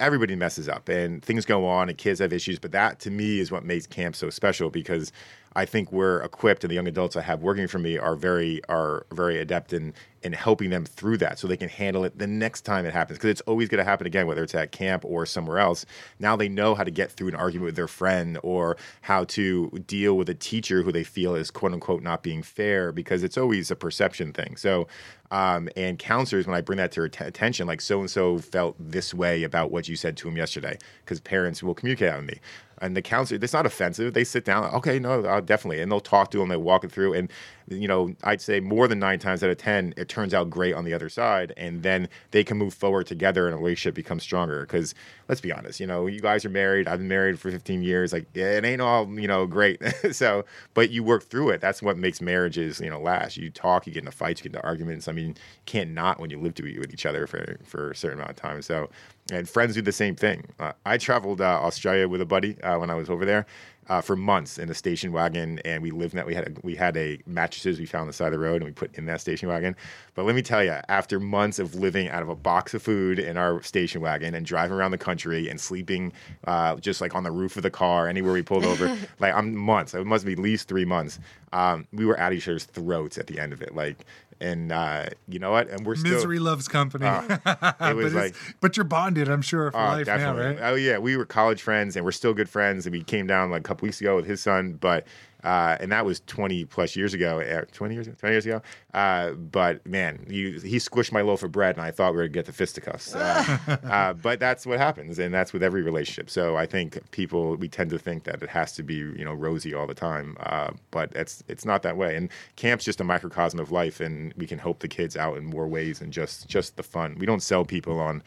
everybody 0.00 0.34
messes 0.34 0.68
up 0.68 0.88
and 0.88 1.22
things 1.22 1.44
go 1.44 1.66
on 1.66 1.88
and 1.88 1.96
kids 1.96 2.20
have 2.20 2.32
issues. 2.32 2.58
But 2.58 2.72
that 2.72 3.00
to 3.00 3.10
me 3.10 3.38
is 3.38 3.50
what 3.50 3.64
makes 3.64 3.86
camp 3.86 4.16
so 4.16 4.30
special 4.30 4.70
because 4.70 5.12
I 5.54 5.64
think 5.64 5.92
we're 5.92 6.22
equipped 6.22 6.64
and 6.64 6.70
the 6.70 6.74
young 6.74 6.88
adults 6.88 7.16
I 7.16 7.22
have 7.22 7.42
working 7.42 7.66
for 7.66 7.78
me 7.78 7.98
are 7.98 8.16
very 8.16 8.60
are 8.68 9.06
very 9.12 9.38
adept 9.38 9.72
in 9.72 9.94
in 10.22 10.32
helping 10.32 10.70
them 10.70 10.84
through 10.84 11.16
that 11.18 11.38
so 11.38 11.48
they 11.48 11.56
can 11.56 11.68
handle 11.68 12.04
it 12.04 12.16
the 12.16 12.26
next 12.26 12.62
time 12.62 12.86
it 12.86 12.92
happens. 12.92 13.18
Because 13.18 13.30
it's 13.30 13.40
always 13.42 13.68
going 13.68 13.78
to 13.78 13.84
happen 13.84 14.06
again 14.06 14.26
whether 14.26 14.42
it's 14.42 14.54
at 14.54 14.72
camp 14.72 15.04
or 15.04 15.26
somewhere 15.26 15.58
else. 15.58 15.84
Now 16.18 16.36
they 16.36 16.48
know 16.48 16.74
how 16.74 16.84
to 16.84 16.90
get 16.90 17.10
through 17.10 17.28
an 17.28 17.34
argument 17.34 17.66
with 17.66 17.76
their 17.76 17.88
friend 17.88 18.38
or 18.42 18.76
how 19.02 19.24
to 19.24 19.70
deal 19.86 20.16
with 20.16 20.28
a 20.28 20.34
teacher 20.34 20.82
who 20.82 20.92
they 20.92 21.04
feel 21.04 21.34
is 21.34 21.50
quote 21.50 21.72
unquote 21.72 22.02
not 22.02 22.22
being 22.22 22.42
fair 22.42 22.92
because 22.92 23.22
it's 23.22 23.36
always 23.36 23.70
a 23.70 23.76
perception 23.76 24.32
thing. 24.32 24.56
So 24.56 24.86
um, 25.32 25.70
and 25.76 25.98
counselors 25.98 26.46
when 26.46 26.54
i 26.54 26.60
bring 26.60 26.76
that 26.76 26.92
to 26.92 27.02
attention 27.02 27.66
like 27.66 27.80
so 27.80 28.00
and 28.00 28.10
so 28.10 28.38
felt 28.38 28.76
this 28.78 29.14
way 29.14 29.42
about 29.42 29.70
what 29.72 29.88
you 29.88 29.96
said 29.96 30.16
to 30.18 30.28
him 30.28 30.36
yesterday 30.36 30.76
because 31.04 31.20
parents 31.20 31.62
will 31.62 31.74
communicate 31.74 32.10
that 32.10 32.18
with 32.18 32.28
me 32.28 32.40
and 32.82 32.96
the 32.96 33.02
counselor 33.02 33.38
it's 33.42 33.52
not 33.52 33.64
offensive. 33.64 34.12
They 34.12 34.24
sit 34.24 34.44
down 34.44 34.64
okay 34.74 34.98
no 34.98 35.24
uh, 35.24 35.40
definitely 35.40 35.80
and 35.80 35.90
they'll 35.90 36.00
talk 36.00 36.30
to 36.32 36.38
them 36.38 36.48
they 36.48 36.56
walk 36.56 36.84
it 36.84 36.92
through 36.92 37.14
and 37.14 37.30
you 37.68 37.86
know 37.88 38.14
i'd 38.24 38.40
say 38.40 38.58
more 38.60 38.88
than 38.88 38.98
nine 38.98 39.18
times 39.18 39.42
out 39.42 39.48
of 39.48 39.56
ten 39.56 39.94
it 39.96 40.08
turns 40.08 40.34
out 40.34 40.50
great 40.50 40.74
on 40.74 40.84
the 40.84 40.92
other 40.92 41.08
side 41.08 41.52
and 41.56 41.82
then 41.82 42.08
they 42.32 42.42
can 42.42 42.58
move 42.58 42.74
forward 42.74 43.06
together 43.06 43.46
and 43.46 43.54
a 43.54 43.56
relationship 43.56 43.94
becomes 43.94 44.22
stronger. 44.22 44.62
Because 44.62 44.94
let's 45.28 45.40
be 45.40 45.52
honest 45.52 45.80
you 45.80 45.86
know 45.86 46.06
you 46.06 46.20
guys 46.20 46.44
are 46.44 46.50
married 46.50 46.88
i've 46.88 46.98
been 46.98 47.08
married 47.08 47.38
for 47.38 47.50
15 47.50 47.82
years 47.82 48.12
like 48.12 48.26
it 48.36 48.64
ain't 48.64 48.82
all 48.82 49.08
you 49.18 49.28
know 49.28 49.46
great. 49.46 49.80
So 50.12 50.44
but 50.74 50.90
you 50.90 51.02
work 51.02 51.24
through 51.24 51.50
it. 51.50 51.60
That's 51.60 51.80
what 51.80 51.96
makes 51.96 52.20
marriages 52.20 52.80
you 52.80 52.90
know 52.90 53.00
last. 53.00 53.36
You 53.36 53.50
talk 53.50 53.86
you 53.86 53.92
get 53.92 54.00
into 54.00 54.10
fights 54.10 54.40
you 54.40 54.50
get 54.50 54.56
into 54.56 54.66
arguments. 54.66 55.08
I 55.08 55.12
mean 55.12 55.28
you 55.28 55.34
can't 55.64 55.90
not 55.90 56.18
when 56.20 56.28
you 56.28 56.38
live 56.38 56.54
to 56.56 56.62
with 56.78 56.92
each 56.92 57.06
other 57.06 57.26
for 57.26 57.58
for 57.64 57.92
a 57.92 57.96
certain 57.96 58.18
amount 58.18 58.30
of 58.30 58.36
time. 58.36 58.60
So 58.62 58.90
and 59.32 59.48
friends 59.48 59.74
do 59.74 59.82
the 59.82 59.92
same 59.92 60.14
thing. 60.14 60.44
Uh, 60.58 60.72
I 60.84 60.98
traveled 60.98 61.40
uh, 61.40 61.60
Australia 61.62 62.08
with 62.08 62.20
a 62.20 62.26
buddy 62.26 62.60
uh, 62.62 62.78
when 62.78 62.90
I 62.90 62.94
was 62.94 63.10
over 63.10 63.24
there, 63.24 63.46
uh, 63.88 64.00
for 64.00 64.14
months 64.14 64.58
in 64.58 64.70
a 64.70 64.74
station 64.74 65.12
wagon, 65.12 65.58
and 65.64 65.82
we 65.82 65.90
lived 65.90 66.14
in 66.14 66.16
that. 66.18 66.26
We 66.26 66.34
had 66.34 66.48
a, 66.48 66.52
we 66.62 66.74
had 66.74 66.96
a 66.96 67.18
mattresses 67.26 67.80
we 67.80 67.86
found 67.86 68.02
on 68.02 68.06
the 68.06 68.12
side 68.12 68.26
of 68.26 68.32
the 68.32 68.38
road, 68.38 68.56
and 68.56 68.64
we 68.64 68.72
put 68.72 68.94
in 68.94 69.06
that 69.06 69.20
station 69.20 69.48
wagon. 69.48 69.74
But 70.14 70.24
let 70.24 70.36
me 70.36 70.42
tell 70.42 70.62
you, 70.62 70.76
after 70.88 71.18
months 71.18 71.58
of 71.58 71.74
living 71.74 72.08
out 72.08 72.22
of 72.22 72.28
a 72.28 72.36
box 72.36 72.74
of 72.74 72.82
food 72.82 73.18
in 73.18 73.36
our 73.36 73.62
station 73.62 74.00
wagon 74.00 74.34
and 74.34 74.46
driving 74.46 74.76
around 74.76 74.92
the 74.92 74.98
country 74.98 75.48
and 75.48 75.60
sleeping 75.60 76.12
uh, 76.46 76.76
just 76.76 77.00
like 77.00 77.14
on 77.14 77.24
the 77.24 77.32
roof 77.32 77.56
of 77.56 77.64
the 77.64 77.70
car 77.70 78.08
anywhere 78.08 78.32
we 78.32 78.42
pulled 78.42 78.64
over, 78.64 78.96
like 79.18 79.34
I'm 79.34 79.54
months. 79.54 79.94
It 79.94 80.06
must 80.06 80.24
be 80.24 80.32
at 80.32 80.38
least 80.38 80.68
three 80.68 80.84
months. 80.84 81.18
Um, 81.52 81.86
we 81.92 82.06
were 82.06 82.18
at 82.18 82.32
each 82.32 82.48
other's 82.48 82.64
throats 82.64 83.18
at 83.18 83.26
the 83.26 83.38
end 83.40 83.52
of 83.52 83.62
it, 83.62 83.74
like. 83.74 84.04
And 84.40 84.72
uh, 84.72 85.06
you 85.28 85.38
know 85.38 85.50
what? 85.50 85.68
And 85.68 85.86
we're 85.86 85.96
still 85.96 86.12
Misery 86.12 86.38
loves 86.38 86.68
company. 86.68 87.06
Uh, 87.06 87.22
it 87.46 87.76
but, 87.78 87.96
was 87.96 88.14
like 88.14 88.34
but 88.60 88.76
you're 88.76 88.84
bonded, 88.84 89.28
I'm 89.28 89.42
sure, 89.42 89.70
for 89.70 89.78
Oh, 89.78 89.84
life 89.84 90.06
definitely. 90.06 90.42
now, 90.42 90.48
right? 90.48 90.72
Oh 90.72 90.74
yeah, 90.74 90.98
we 90.98 91.16
were 91.16 91.24
college 91.24 91.62
friends 91.62 91.96
and 91.96 92.04
we're 92.04 92.12
still 92.12 92.34
good 92.34 92.48
friends. 92.48 92.86
And 92.86 92.92
we 92.92 93.02
came 93.02 93.26
down 93.26 93.50
like 93.50 93.60
a 93.60 93.64
couple 93.64 93.86
weeks 93.86 94.00
ago 94.00 94.16
with 94.16 94.26
his 94.26 94.40
son, 94.40 94.74
but 94.74 95.06
uh, 95.44 95.76
and 95.80 95.90
that 95.92 96.04
was 96.04 96.20
20 96.26 96.64
plus 96.66 96.96
years 96.96 97.14
ago, 97.14 97.40
uh, 97.40 97.64
20 97.72 97.94
years, 97.94 98.08
20 98.18 98.32
years 98.32 98.46
ago. 98.46 98.62
Uh, 98.94 99.32
but 99.32 99.84
man, 99.86 100.24
you, 100.28 100.60
he 100.60 100.76
squished 100.76 101.12
my 101.12 101.20
loaf 101.20 101.42
of 101.42 101.52
bread, 101.52 101.76
and 101.76 101.84
I 101.84 101.90
thought 101.90 102.12
we 102.12 102.18
were 102.18 102.24
gonna 102.24 102.34
get 102.34 102.46
the 102.46 102.52
fisticuffs. 102.52 103.14
Uh, 103.14 103.58
uh, 103.84 104.12
but 104.12 104.38
that's 104.38 104.66
what 104.66 104.78
happens, 104.78 105.18
and 105.18 105.34
that's 105.34 105.52
with 105.52 105.62
every 105.62 105.82
relationship. 105.82 106.30
So 106.30 106.56
I 106.56 106.66
think 106.66 106.98
people 107.10 107.56
we 107.56 107.68
tend 107.68 107.90
to 107.90 107.98
think 107.98 108.24
that 108.24 108.42
it 108.42 108.48
has 108.48 108.72
to 108.72 108.82
be 108.82 108.94
you 108.94 109.24
know 109.24 109.34
rosy 109.34 109.74
all 109.74 109.86
the 109.86 109.94
time, 109.94 110.36
uh, 110.40 110.70
but 110.90 111.12
it's 111.14 111.42
it's 111.48 111.64
not 111.64 111.82
that 111.82 111.96
way. 111.96 112.16
And 112.16 112.28
camp's 112.56 112.84
just 112.84 113.00
a 113.00 113.04
microcosm 113.04 113.58
of 113.58 113.72
life, 113.72 114.00
and 114.00 114.32
we 114.36 114.46
can 114.46 114.58
help 114.58 114.80
the 114.80 114.88
kids 114.88 115.16
out 115.16 115.36
in 115.36 115.44
more 115.44 115.66
ways 115.66 115.98
than 115.98 116.12
just 116.12 116.48
just 116.48 116.76
the 116.76 116.82
fun. 116.82 117.16
We 117.18 117.26
don't 117.26 117.42
sell 117.42 117.64
people 117.64 117.98
on 117.98 118.22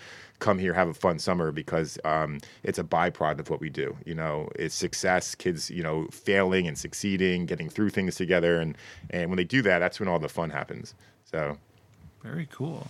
come 0.45 0.59
here 0.59 0.75
have 0.75 0.87
a 0.87 0.93
fun 0.93 1.17
summer 1.17 1.51
because 1.51 1.97
um, 2.05 2.37
it's 2.61 2.77
a 2.77 2.83
byproduct 2.83 3.39
of 3.39 3.49
what 3.49 3.59
we 3.59 3.67
do 3.67 3.97
you 4.05 4.13
know 4.13 4.47
it's 4.55 4.75
success 4.75 5.33
kids 5.33 5.71
you 5.71 5.81
know 5.81 6.05
failing 6.11 6.67
and 6.67 6.77
succeeding 6.77 7.47
getting 7.47 7.67
through 7.67 7.89
things 7.89 8.13
together 8.15 8.59
and 8.61 8.77
and 9.09 9.31
when 9.31 9.37
they 9.37 9.43
do 9.43 9.63
that 9.63 9.79
that's 9.79 9.99
when 9.99 10.07
all 10.07 10.19
the 10.19 10.29
fun 10.29 10.51
happens 10.51 10.93
so 11.23 11.57
Very 12.23 12.47
cool. 12.51 12.87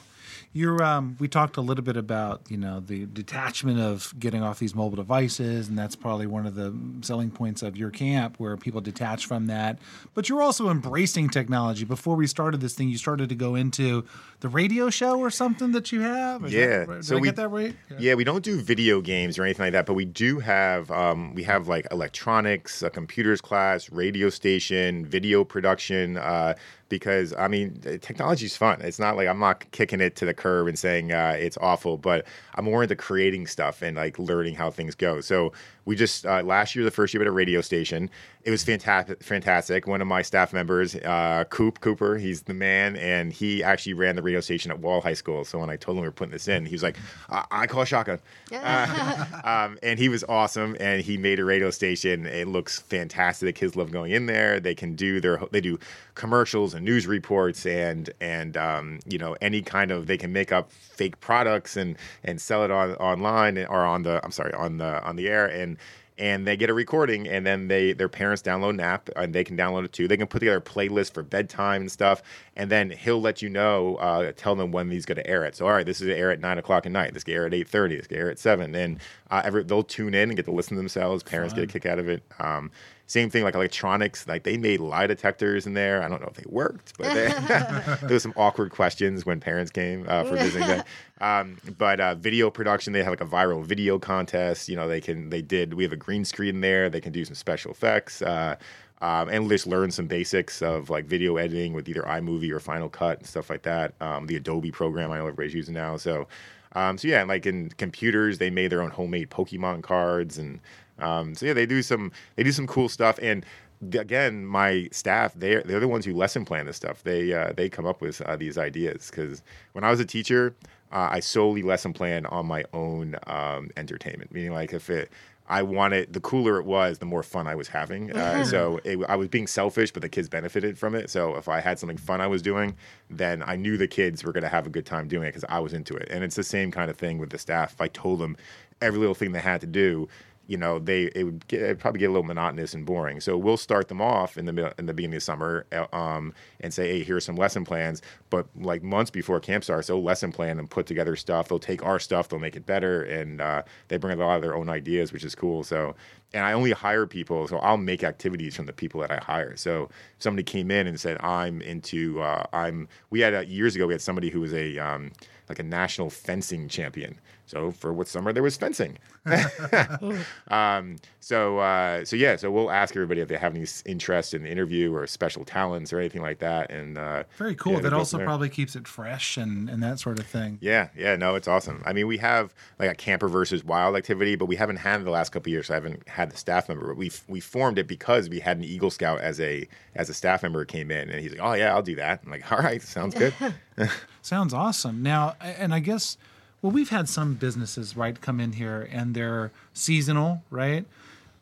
You're 0.54 0.82
um 0.84 1.16
we 1.20 1.28
talked 1.28 1.58
a 1.58 1.62
little 1.62 1.84
bit 1.84 1.98
about, 1.98 2.42
you 2.50 2.58
know, 2.58 2.80
the 2.80 3.06
detachment 3.06 3.80
of 3.80 4.14
getting 4.20 4.42
off 4.44 4.60
these 4.60 4.74
mobile 4.76 4.96
devices 4.96 5.68
and 5.68 5.78
that's 5.78 5.96
probably 5.96 6.28
one 6.28 6.46
of 6.46 6.56
the 6.56 6.74
selling 7.02 7.32
points 7.32 7.62
of 7.62 7.76
your 7.78 7.90
camp 7.92 8.36
where 8.40 8.56
people 8.58 8.82
detach 8.82 9.26
from 9.26 9.48
that. 9.48 9.80
But 10.14 10.30
you're 10.30 10.42
also 10.42 10.70
embracing 10.70 11.30
technology. 11.30 11.86
Before 11.86 12.16
we 12.16 12.28
started 12.28 12.62
this 12.62 12.74
thing, 12.74 12.90
you 12.90 12.98
started 12.98 13.30
to 13.30 13.36
go 13.36 13.56
into 13.56 14.06
the 14.42 14.50
radio 14.50 14.90
show 14.90 15.20
or 15.20 15.30
something 15.30 15.72
that 15.72 15.92
you 15.92 16.02
have? 16.02 16.46
Is 16.46 16.54
Yeah. 16.54 16.66
right? 16.86 17.04
So 17.04 17.18
I 17.18 17.20
we- 17.20 17.28
get 17.28 17.36
that 17.38 17.50
right? 17.50 17.76
Yeah, 17.98 18.16
we 18.16 18.24
don't 18.24 18.44
do 18.44 18.60
video 18.62 19.02
games 19.02 19.38
or 19.40 19.44
anything 19.44 19.66
like 19.66 19.74
that, 19.74 19.86
but 19.86 19.94
we 19.94 20.06
do 20.06 20.40
have 20.40 20.92
um, 20.92 21.34
we 21.34 21.44
have 21.44 21.68
like 21.68 21.88
electronics, 21.92 22.82
a 22.84 22.90
computers 22.90 23.42
class, 23.42 23.92
radio 23.92 24.30
station, 24.30 25.06
video 25.06 25.44
production. 25.44 26.18
Uh, 26.18 26.54
because 26.90 27.34
I 27.34 27.48
mean, 27.48 27.80
technology 28.02 28.46
is 28.46 28.56
fun. 28.56 28.82
It's 28.82 29.00
not 29.00 29.16
like 29.16 29.28
I'm 29.28 29.40
not 29.40 29.70
kicking 29.72 30.02
it 30.02 30.16
to 30.18 30.26
the 30.26 30.34
curb 30.34 30.68
and 30.68 30.78
saying 30.78 31.12
uh, 31.12 31.36
it's 31.38 31.58
awful, 31.60 31.98
but 31.98 32.26
I'm 32.56 32.66
more 32.66 32.84
into 32.84 32.96
creating 32.96 33.48
stuff 33.48 33.82
and 33.82 33.98
like 33.98 34.20
learning 34.20 34.56
how 34.56 34.72
things 34.72 34.96
go. 34.96 35.22
So 35.22 35.52
we 35.86 35.96
just 35.96 36.26
uh, 36.26 36.42
last 36.42 36.76
year, 36.76 36.84
the 36.84 36.92
first 36.92 37.14
year 37.14 37.22
at 37.22 37.28
a 37.28 37.32
radio 37.32 37.62
station, 37.62 38.10
it 38.44 38.52
was 38.52 38.64
fantastic. 38.64 39.24
Fantastic. 39.24 39.88
One 39.88 40.02
of 40.02 40.08
my 40.08 40.22
staff 40.22 40.52
members, 40.52 40.96
uh, 40.96 41.46
Coop 41.50 41.80
Cooper, 41.80 42.18
he's 42.18 42.44
the 42.44 42.54
man, 42.54 42.96
and 42.96 43.32
he 43.32 43.64
actually 43.64 43.94
ran 43.94 44.16
the 44.16 44.22
radio 44.22 44.42
station 44.42 44.72
at 44.72 44.80
Wall 44.80 45.02
High 45.02 45.14
School. 45.14 45.46
So 45.46 45.60
when 45.60 45.70
I 45.70 45.78
told 45.78 45.98
him 45.98 46.02
we 46.02 46.08
were 46.08 46.12
putting 46.12 46.32
this 46.32 46.48
in, 46.48 46.66
he 46.66 46.74
was 46.74 46.84
like, 46.84 46.98
"I, 47.30 47.46
I 47.52 47.68
call 47.68 47.86
shotgun," 47.86 48.20
uh, 48.52 49.26
um, 49.44 49.78
and 49.84 50.00
he 50.00 50.10
was 50.10 50.24
awesome. 50.24 50.76
And 50.80 51.02
he 51.02 51.18
made 51.18 51.40
a 51.40 51.46
radio 51.46 51.70
station. 51.70 52.26
It 52.26 52.48
looks 52.48 52.80
fantastic. 52.80 53.48
The 53.48 53.54
kids 53.54 53.76
love 53.76 53.92
going 53.92 54.12
in 54.12 54.26
there. 54.26 54.60
They 54.60 54.76
can 54.76 54.96
do 54.96 55.20
their 55.20 55.40
they 55.52 55.62
do 55.62 55.80
commercials 56.16 56.74
and 56.74 56.86
news 56.86 57.06
reports 57.06 57.66
and 57.66 58.10
and 58.22 58.58
um, 58.58 59.00
you 59.06 59.18
know 59.18 59.36
any 59.42 59.62
kind 59.62 59.92
of 59.92 60.08
they 60.08 60.18
can 60.18 60.32
make 60.32 60.52
up 60.52 60.72
fake 60.72 61.20
products 61.20 61.78
and 61.78 61.98
and 62.24 62.40
sell 62.40 62.64
it 62.64 62.72
on 62.72 62.94
online 62.96 63.58
or 63.66 63.86
on 63.86 64.04
the 64.04 64.24
I'm 64.24 64.32
sorry 64.32 64.54
on 64.54 64.78
the 64.78 65.04
on 65.04 65.16
the 65.16 65.28
air 65.28 65.46
and 65.46 65.75
and 66.18 66.48
they 66.48 66.56
get 66.56 66.70
a 66.70 66.74
recording 66.74 67.28
and 67.28 67.46
then 67.46 67.68
they 67.68 67.94
their 67.94 68.08
parents 68.08 68.42
download 68.42 68.72
an 68.72 68.80
app 68.80 69.10
and 69.16 69.34
they 69.34 69.44
can 69.44 69.58
download 69.58 69.84
it 69.84 69.92
too. 69.92 70.08
They 70.08 70.18
can 70.18 70.28
put 70.28 70.40
together 70.40 70.58
a 70.58 70.62
playlist 70.62 71.14
for 71.14 71.24
bedtime 71.24 71.82
and 71.82 71.92
stuff 71.92 72.24
and 72.56 72.72
then 72.72 72.90
he'll 72.90 73.22
let 73.22 73.42
you 73.42 73.50
know 73.50 73.96
uh, 73.98 74.32
tell 74.36 74.56
them 74.56 74.72
when 74.72 74.90
he's 74.90 75.06
going 75.06 75.18
to 75.18 75.28
air 75.28 75.44
it 75.44 75.56
so 75.56 75.66
all 75.66 75.74
right 75.74 75.86
this 75.86 76.02
is 76.02 76.08
air 76.08 76.32
at 76.32 76.40
9 76.40 76.58
o'clock 76.58 76.86
at 76.86 76.92
night. 76.92 77.14
This 77.14 77.24
can 77.24 77.34
air 77.34 77.46
at 77.46 77.52
8.30 77.52 77.98
this 77.98 78.08
can 78.08 78.18
air 78.18 78.32
at 78.32 78.40
7 78.40 78.74
and 78.76 79.00
uh, 79.30 79.42
every, 79.44 79.64
they'll 79.64 79.84
tune 79.84 80.14
in 80.14 80.30
and 80.30 80.36
get 80.36 80.46
to 80.46 80.52
listen 80.52 80.76
to 80.76 80.80
themselves. 80.80 81.24
Parents 81.24 81.54
get 81.54 81.64
a 81.64 81.68
kick 81.68 81.86
out 81.86 82.00
of 82.00 82.08
it. 82.08 82.24
Um, 82.40 82.72
same 83.08 83.30
thing 83.30 83.44
like 83.44 83.56
electronics 83.56 84.28
like 84.28 84.44
they 84.44 84.58
made 84.58 84.80
lie 84.80 85.06
detectors 85.08 85.68
in 85.68 85.74
there 85.74 86.02
i 86.02 86.08
don't 86.08 86.22
know 86.22 86.28
if 86.28 86.36
they 86.36 86.46
worked 86.48 86.98
but 86.98 87.14
they, 87.14 87.28
there 88.02 88.14
was 88.14 88.24
some 88.24 88.34
awkward 88.36 88.72
questions 88.72 89.26
when 89.26 89.40
parents 89.40 89.72
came 89.72 90.06
uh, 90.08 90.24
for 90.24 90.36
visiting 90.36 90.82
um, 91.22 91.58
but 91.78 92.00
uh, 92.00 92.16
video 92.16 92.50
production 92.50 92.94
they 92.94 93.04
have 93.04 93.12
like 93.12 93.22
a 93.22 93.26
viral 93.26 93.64
video 93.64 94.00
contest 94.00 94.68
you 94.70 94.76
know 94.76 94.88
they 94.88 95.02
can 95.02 95.30
they 95.30 95.42
did 95.42 95.74
we 95.74 95.84
have 95.84 95.94
a 95.94 95.98
green 95.98 96.26
screen 96.26 96.62
there 96.62 96.90
they 96.90 97.02
can 97.02 97.12
do 97.12 97.24
some 97.24 97.36
special 97.36 97.72
effects 97.72 98.22
uh, 98.22 98.56
um, 99.02 99.30
and 99.30 99.50
just 99.50 99.68
learn 99.68 99.92
some 99.92 100.08
basics 100.08 100.62
of 100.62 100.90
like 100.90 101.06
video 101.06 101.38
editing 101.38 101.74
with 101.74 101.90
either 101.90 102.02
iMovie 102.04 102.52
or 102.52 102.60
Final 102.60 102.90
Cut 102.90 103.20
and 103.20 103.28
stuff 103.28 103.50
like 103.50 103.64
that. 103.64 103.94
Um, 104.02 104.26
the 104.26 104.38
Adobe 104.38 104.72
program 104.72 105.12
I 105.12 105.18
know 105.18 105.28
everybody's 105.28 105.54
using 105.54 105.74
now. 105.74 105.98
So, 105.98 106.28
um, 106.74 106.98
so 106.98 107.08
yeah, 107.08 107.24
like 107.24 107.46
in 107.46 107.70
computers, 107.78 108.38
they 108.38 108.50
made 108.50 108.72
their 108.72 108.82
own 108.82 108.92
homemade 108.92 109.30
Pokemon 109.30 109.84
cards, 109.84 110.38
and 110.38 110.60
um, 111.00 111.36
so 111.36 111.46
yeah, 111.46 111.54
they 111.54 111.66
do 111.66 111.82
some 111.82 112.12
they 112.36 112.44
do 112.44 112.52
some 112.52 112.68
cool 112.68 112.90
stuff. 112.90 113.20
And 113.22 113.46
again, 113.94 114.46
my 114.46 114.88
staff 114.92 115.34
they're 115.36 115.62
they're 115.64 115.80
the 115.80 115.88
ones 115.88 116.06
who 116.06 116.14
lesson 116.14 116.46
plan 116.46 116.66
this 116.66 116.78
stuff. 116.78 117.04
They 117.04 117.34
uh, 117.34 117.54
they 117.56 117.70
come 117.70 117.86
up 117.86 118.02
with 118.02 118.22
uh, 118.22 118.36
these 118.36 118.58
ideas 118.58 119.10
because 119.10 119.44
when 119.74 119.84
I 119.84 119.92
was 119.92 120.00
a 120.00 120.06
teacher, 120.06 120.56
uh, 120.92 121.10
I 121.12 121.20
solely 121.20 121.62
lesson 121.62 121.94
planned 121.94 122.28
on 122.28 122.46
my 122.46 122.64
own 122.74 123.16
um, 123.28 123.70
entertainment. 123.78 124.32
Meaning, 124.32 124.54
like 124.54 124.74
if 124.74 124.90
it 124.90 125.12
I 125.48 125.62
wanted 125.62 126.14
the 126.14 126.20
cooler 126.20 126.60
it 126.60 126.66
was, 126.66 126.98
the 126.98 127.06
more 127.06 127.22
fun 127.22 127.46
I 127.48 127.56
was 127.56 127.68
having. 127.68 128.12
Uh, 128.12 128.44
so 128.46 128.80
it, 128.84 129.00
I 129.08 129.16
was 129.16 129.28
being 129.28 129.48
selfish, 129.48 129.92
but 129.92 130.02
the 130.02 130.10
kids 130.10 130.28
benefited 130.28 130.78
from 130.78 130.96
it. 130.96 131.10
So 131.10 131.36
if 131.36 131.48
I 131.48 131.60
had 131.60 131.78
something 131.78 131.98
fun 131.98 132.22
I 132.22 132.28
was 132.28 132.42
doing, 132.42 132.76
then 133.10 133.44
I 133.46 133.56
knew 133.56 133.78
the 133.78 133.88
kids 133.88 134.24
were 134.24 134.32
going 134.32 134.44
to 134.44 134.50
have 134.50 134.66
a 134.66 134.72
good 134.72 134.86
time 134.86 135.08
doing 135.08 135.24
it 135.24 135.30
because 135.30 135.46
I 135.48 135.60
was 135.60 135.74
into 135.74 135.96
it. 135.96 136.08
And 136.10 136.24
it's 136.24 136.36
the 136.36 136.44
same 136.44 136.72
kind 136.72 136.90
of 136.90 136.98
thing 136.98 137.20
with 137.20 137.30
the 137.30 137.38
staff. 137.38 137.74
If 137.74 137.82
I 137.82 137.88
told 137.90 138.20
them 138.20 138.36
every 138.82 139.00
little 139.00 139.16
thing 139.16 139.32
they 139.32 139.40
had 139.40 139.62
to 139.62 139.68
do, 139.68 140.08
you 140.48 140.58
know, 140.58 140.80
they 140.80 141.04
it 141.16 141.24
would 141.24 141.48
get, 141.48 141.80
probably 141.80 142.00
get 142.00 142.08
a 142.08 142.12
little 142.12 142.24
monotonous 142.24 142.74
and 142.74 142.86
boring. 142.86 143.20
So 143.20 143.38
we'll 143.38 143.58
start 143.58 143.88
them 143.88 144.02
off 144.02 144.38
in 144.38 144.46
the 144.46 144.74
in 144.78 144.86
the 144.86 144.94
beginning 144.94 145.18
of 145.18 145.24
summer, 145.24 145.66
uh, 145.72 145.88
um, 145.96 146.34
and 146.62 146.74
say, 146.74 146.88
hey, 146.90 147.04
here's 147.04 147.26
some 147.26 147.36
lesson 147.36 147.66
plans. 147.66 148.02
But 148.30 148.48
like 148.60 148.84
months 148.84 149.12
before 149.12 149.40
camp 149.40 149.64
starts, 149.64 149.88
they'll 149.88 150.04
lesson 150.04 150.32
plan 150.32 150.60
and 150.60 150.70
put 150.70 150.86
together 150.86 151.16
stuff. 151.16 151.48
They'll 151.48 151.60
take 151.60 151.84
our 151.84 152.00
stuff, 152.00 152.30
they'll 152.30 152.40
make 152.40 152.56
it 152.56 152.66
better, 152.66 153.04
and 153.04 153.42
uh, 153.42 153.64
they 153.88 153.98
bring 153.98 154.20
a 154.20 154.26
lot 154.26 154.36
of 154.36 154.42
their 154.42 154.56
own 154.56 154.70
ideas, 154.70 155.12
which 155.12 155.24
is 155.24 155.36
cool. 155.36 155.64
So, 155.64 155.96
and 156.34 156.46
I 156.46 156.54
only 156.54 156.72
hire 156.72 157.08
people, 157.08 157.48
so 157.48 157.58
I'll 157.58 157.78
make 157.78 158.04
activities 158.04 158.56
from 158.56 158.66
the 158.66 158.74
people 158.74 159.02
that 159.02 159.12
I 159.12 159.18
hire. 159.18 159.56
So 159.56 159.90
somebody 160.20 160.44
came 160.44 160.70
in 160.70 160.88
and 160.88 161.00
said, 161.00 161.18
I'm 161.22 161.62
into, 161.62 162.22
uh, 162.22 162.46
I'm. 162.54 162.88
We 163.10 163.22
had 163.22 163.34
uh, 163.34 163.40
years 163.42 163.76
ago, 163.76 163.88
we 163.88 163.94
had 163.94 164.02
somebody 164.02 164.30
who 164.30 164.42
was 164.42 164.54
a 164.54 164.78
um, 164.78 165.12
like 165.50 165.60
a 165.60 165.64
national 165.64 166.10
fencing 166.10 166.68
champion. 166.68 167.20
So 167.46 167.72
for 167.72 167.94
what 167.94 168.08
summer 168.08 168.34
there 168.34 168.44
was 168.44 168.58
fencing. 168.58 168.98
um, 170.50 170.98
so 171.20 171.60
uh, 171.60 172.06
so 172.06 172.16
yeah, 172.16 172.36
so 172.36 172.52
we'll 172.52 172.72
ask 172.72 172.96
everybody 172.96 173.22
if 173.22 173.28
they 173.28 173.38
have 173.38 173.56
any 173.56 173.66
interest 173.86 174.34
in 174.34 174.44
the 174.44 174.50
interview 174.50 174.94
or 174.94 175.08
special 175.08 175.46
talents 175.46 175.94
or 175.94 176.00
anything 176.00 176.22
like 176.22 176.40
that. 176.40 176.72
And 176.72 176.98
uh, 176.98 177.24
Very 177.38 177.56
cool. 177.56 177.74
yeah, 177.74 177.80
that 177.82 177.94
also 177.94 178.18
probably 178.20 178.50
keeps 178.50 178.76
it 178.76 178.88
fresh 178.88 179.38
and, 179.38 179.70
and 179.70 179.82
that 179.84 180.00
sort 180.00 180.20
of 180.20 180.26
thing. 180.26 180.58
Yeah, 180.62 180.90
yeah, 180.98 181.16
no, 181.16 181.36
it's 181.36 181.48
awesome. 181.48 181.84
I 181.86 181.94
mean, 181.94 182.08
we 182.08 182.18
have 182.18 182.54
like 182.80 182.90
a 182.90 182.96
camper 182.96 183.28
versus 183.28 183.64
wild 183.64 183.96
activity, 183.96 184.36
but 184.36 184.46
we 184.46 184.56
haven't 184.56 184.78
had 184.78 185.02
it 185.02 185.04
the 185.04 185.12
last 185.12 185.32
couple 185.32 185.50
of 185.50 185.54
years. 185.54 185.68
So 185.68 185.74
I 185.74 185.78
haven't 185.78 186.08
had 186.08 186.32
the 186.32 186.38
staff 186.38 186.70
member. 186.70 186.88
But 186.88 186.98
we 186.98 187.12
we 187.28 187.40
formed 187.40 187.80
it 187.80 187.88
because 187.88 188.30
we 188.30 188.40
had 188.40 188.58
an 188.58 188.64
Eagle 188.64 188.92
Scout 188.92 189.22
as 189.22 189.40
a 189.40 189.68
as 189.96 190.10
a 190.10 190.14
staff 190.14 190.44
member 190.44 190.66
came 190.66 190.92
in, 190.92 191.10
and 191.10 191.22
he's 191.22 191.32
like, 191.32 191.42
"Oh 191.42 191.54
yeah, 191.54 191.74
I'll 191.74 191.82
do 191.82 191.96
that." 191.96 192.22
I'm 192.26 192.32
like, 192.32 192.52
"All 192.52 192.60
right, 192.60 192.82
sounds 192.82 193.16
good." 193.16 193.34
Sounds 194.22 194.54
awesome. 194.54 195.04
Now, 195.04 195.36
and 195.42 195.74
I 195.74 195.80
guess, 195.80 196.18
well, 196.66 196.72
we've 196.72 196.90
had 196.90 197.08
some 197.08 197.36
businesses, 197.36 197.96
right, 197.96 198.20
come 198.20 198.40
in 198.40 198.54
here 198.54 198.90
and 198.92 199.14
they're 199.14 199.52
seasonal, 199.76 200.42
right? 200.50 200.84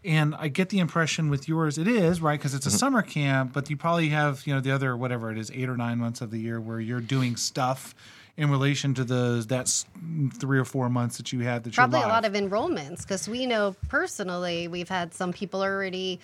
And 0.03 0.35
I 0.35 0.49
get 0.49 0.67
the 0.67 0.79
impression 0.79 1.29
with 1.29 1.47
yours, 1.47 1.77
it 1.77 1.87
is, 1.87 2.19
right? 2.19 2.37
Because 2.37 2.53
it's 2.53 2.65
a 2.65 2.69
mm-hmm. 2.69 2.77
summer 2.77 3.01
camp, 3.01 3.53
but 3.53 3.69
you 3.69 3.77
probably 3.77 4.09
have, 4.09 4.45
you 4.45 4.53
know, 4.53 4.59
the 4.59 4.71
other, 4.71 4.97
whatever 4.97 5.31
it 5.31 5.37
is, 5.37 5.49
eight 5.51 5.69
or 5.69 5.77
nine 5.77 5.97
months 5.97 6.19
of 6.19 6.29
the 6.29 6.39
year 6.39 6.59
where 6.59 6.81
you're 6.81 6.99
doing 6.99 7.37
stuff 7.37 7.95
in 8.35 8.51
relation 8.51 8.93
to 8.95 9.05
those, 9.05 9.47
that's 9.47 9.85
three 10.39 10.59
or 10.59 10.65
four 10.65 10.89
months 10.89 11.15
that 11.15 11.31
you 11.31 11.39
had 11.39 11.63
that 11.63 11.73
Probably 11.73 11.99
you're 11.99 12.09
a 12.09 12.11
lot 12.11 12.25
of 12.25 12.33
enrollments 12.33 13.03
because 13.03 13.29
we 13.29 13.45
know 13.45 13.77
personally 13.87 14.67
we've 14.67 14.89
had 14.89 15.13
some 15.13 15.31
people 15.31 15.63
already 15.63 16.19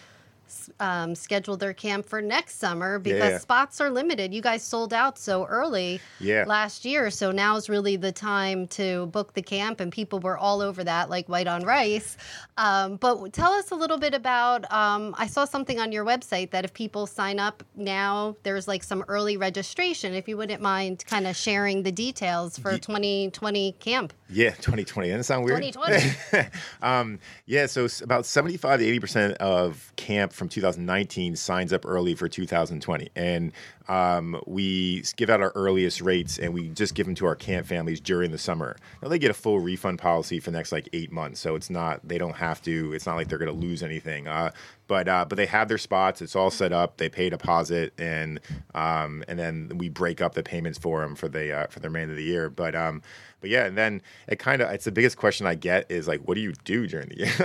um, 0.79 1.15
schedule 1.15 1.57
their 1.57 1.73
camp 1.73 2.05
for 2.07 2.21
next 2.21 2.59
summer 2.59 2.99
because 2.99 3.31
Yeah. 3.31 3.37
spots 3.39 3.79
are 3.81 3.89
limited. 3.89 4.33
You 4.33 4.41
guys 4.41 4.63
sold 4.63 4.93
out 4.93 5.17
so 5.17 5.45
early 5.45 6.01
Yeah. 6.19 6.43
last 6.47 6.85
year, 6.85 7.09
so 7.11 7.31
now 7.31 7.55
is 7.57 7.69
really 7.69 7.95
the 7.95 8.11
time 8.11 8.67
to 8.69 9.07
book 9.07 9.33
the 9.33 9.41
camp, 9.41 9.79
and 9.79 9.91
people 9.91 10.19
were 10.19 10.37
all 10.37 10.61
over 10.61 10.83
that 10.83 11.09
like 11.09 11.27
white 11.27 11.47
on 11.47 11.63
rice. 11.63 12.17
Um, 12.57 12.95
but 12.97 13.31
tell 13.33 13.51
us 13.53 13.71
a 13.71 13.75
little 13.75 13.97
bit 13.97 14.13
about. 14.13 14.71
Um, 14.71 15.15
I 15.17 15.27
saw 15.27 15.45
something 15.45 15.79
on 15.79 15.91
your 15.91 16.05
website 16.05 16.51
that 16.51 16.65
if 16.65 16.73
people 16.73 17.07
sign 17.07 17.39
up 17.39 17.63
now, 17.75 18.35
there's 18.43 18.67
like 18.67 18.83
some 18.83 19.03
early 19.07 19.37
registration. 19.37 20.13
If 20.13 20.27
you 20.27 20.37
wouldn't 20.37 20.61
mind, 20.61 21.03
kind 21.05 21.27
of 21.27 21.35
sharing 21.35 21.83
the 21.83 21.91
details 21.91 22.57
for 22.57 22.77
2020 22.77 23.73
camp. 23.79 24.13
Yeah, 24.29 24.51
2020. 24.51 25.07
Doesn't 25.09 25.19
that 25.19 25.23
sound 25.23 25.45
weird? 25.45 25.63
2020. 25.63 26.49
um, 26.81 27.19
yeah, 27.45 27.65
so 27.65 27.87
about 28.03 28.25
75 28.25 28.79
to 28.79 28.99
80% 28.99 29.33
of 29.37 29.91
camp 29.95 30.33
from 30.39 30.49
2019 30.49 31.35
signs 31.35 31.71
up 31.71 31.85
early 31.85 32.15
for 32.15 32.27
2020. 32.27 33.09
And 33.15 33.51
um, 33.89 34.39
we 34.45 35.03
give 35.17 35.29
out 35.31 35.41
our 35.41 35.51
earliest 35.55 35.99
rates 35.99 36.37
and 36.37 36.53
we 36.53 36.69
just 36.69 36.93
give 36.93 37.07
them 37.07 37.15
to 37.15 37.25
our 37.25 37.35
camp 37.35 37.65
families 37.65 37.99
during 37.99 38.31
the 38.31 38.37
summer. 38.37 38.77
Now, 39.01 39.09
they 39.09 39.17
get 39.17 39.31
a 39.31 39.33
full 39.33 39.59
refund 39.59 39.97
policy 39.97 40.39
for 40.39 40.51
the 40.51 40.57
next 40.57 40.71
like 40.71 40.87
eight 40.93 41.11
months. 41.11 41.39
So 41.39 41.55
it's 41.55 41.71
not, 41.71 42.07
they 42.07 42.19
don't 42.19 42.35
have 42.35 42.61
to, 42.63 42.93
it's 42.93 43.07
not 43.07 43.15
like 43.15 43.29
they're 43.29 43.39
going 43.39 43.51
to 43.51 43.67
lose 43.67 43.81
anything. 43.81 44.27
Uh, 44.27 44.51
but 44.89 45.07
uh, 45.07 45.23
but 45.23 45.35
they 45.35 45.45
have 45.45 45.69
their 45.69 45.77
spots. 45.77 46.19
It's 46.21 46.35
all 46.35 46.49
set 46.49 46.73
up. 46.73 46.97
They 46.97 47.09
pay 47.09 47.27
a 47.27 47.29
deposit, 47.29 47.93
and 47.99 48.39
um, 48.73 49.23
and 49.27 49.37
then 49.37 49.77
we 49.77 49.87
break 49.87 50.19
up 50.19 50.33
the 50.33 50.41
payments 50.41 50.79
for 50.79 51.01
them 51.01 51.15
for 51.15 51.29
the 51.29 51.53
uh, 51.53 51.67
for 51.67 51.79
the 51.79 51.89
remainder 51.89 52.13
of 52.13 52.17
the 52.17 52.23
year. 52.23 52.49
But 52.49 52.75
um, 52.75 53.03
but 53.39 53.51
yeah, 53.51 53.65
and 53.65 53.77
then 53.77 54.01
it 54.27 54.39
kind 54.39 54.61
of 54.61 54.71
it's 54.71 54.85
the 54.85 54.91
biggest 54.91 55.15
question 55.15 55.45
I 55.45 55.53
get 55.53 55.89
is 55.89 56.07
like, 56.07 56.21
what 56.27 56.33
do 56.33 56.41
you 56.41 56.53
do 56.63 56.87
during 56.87 57.09
the 57.09 57.17
year? 57.19 57.33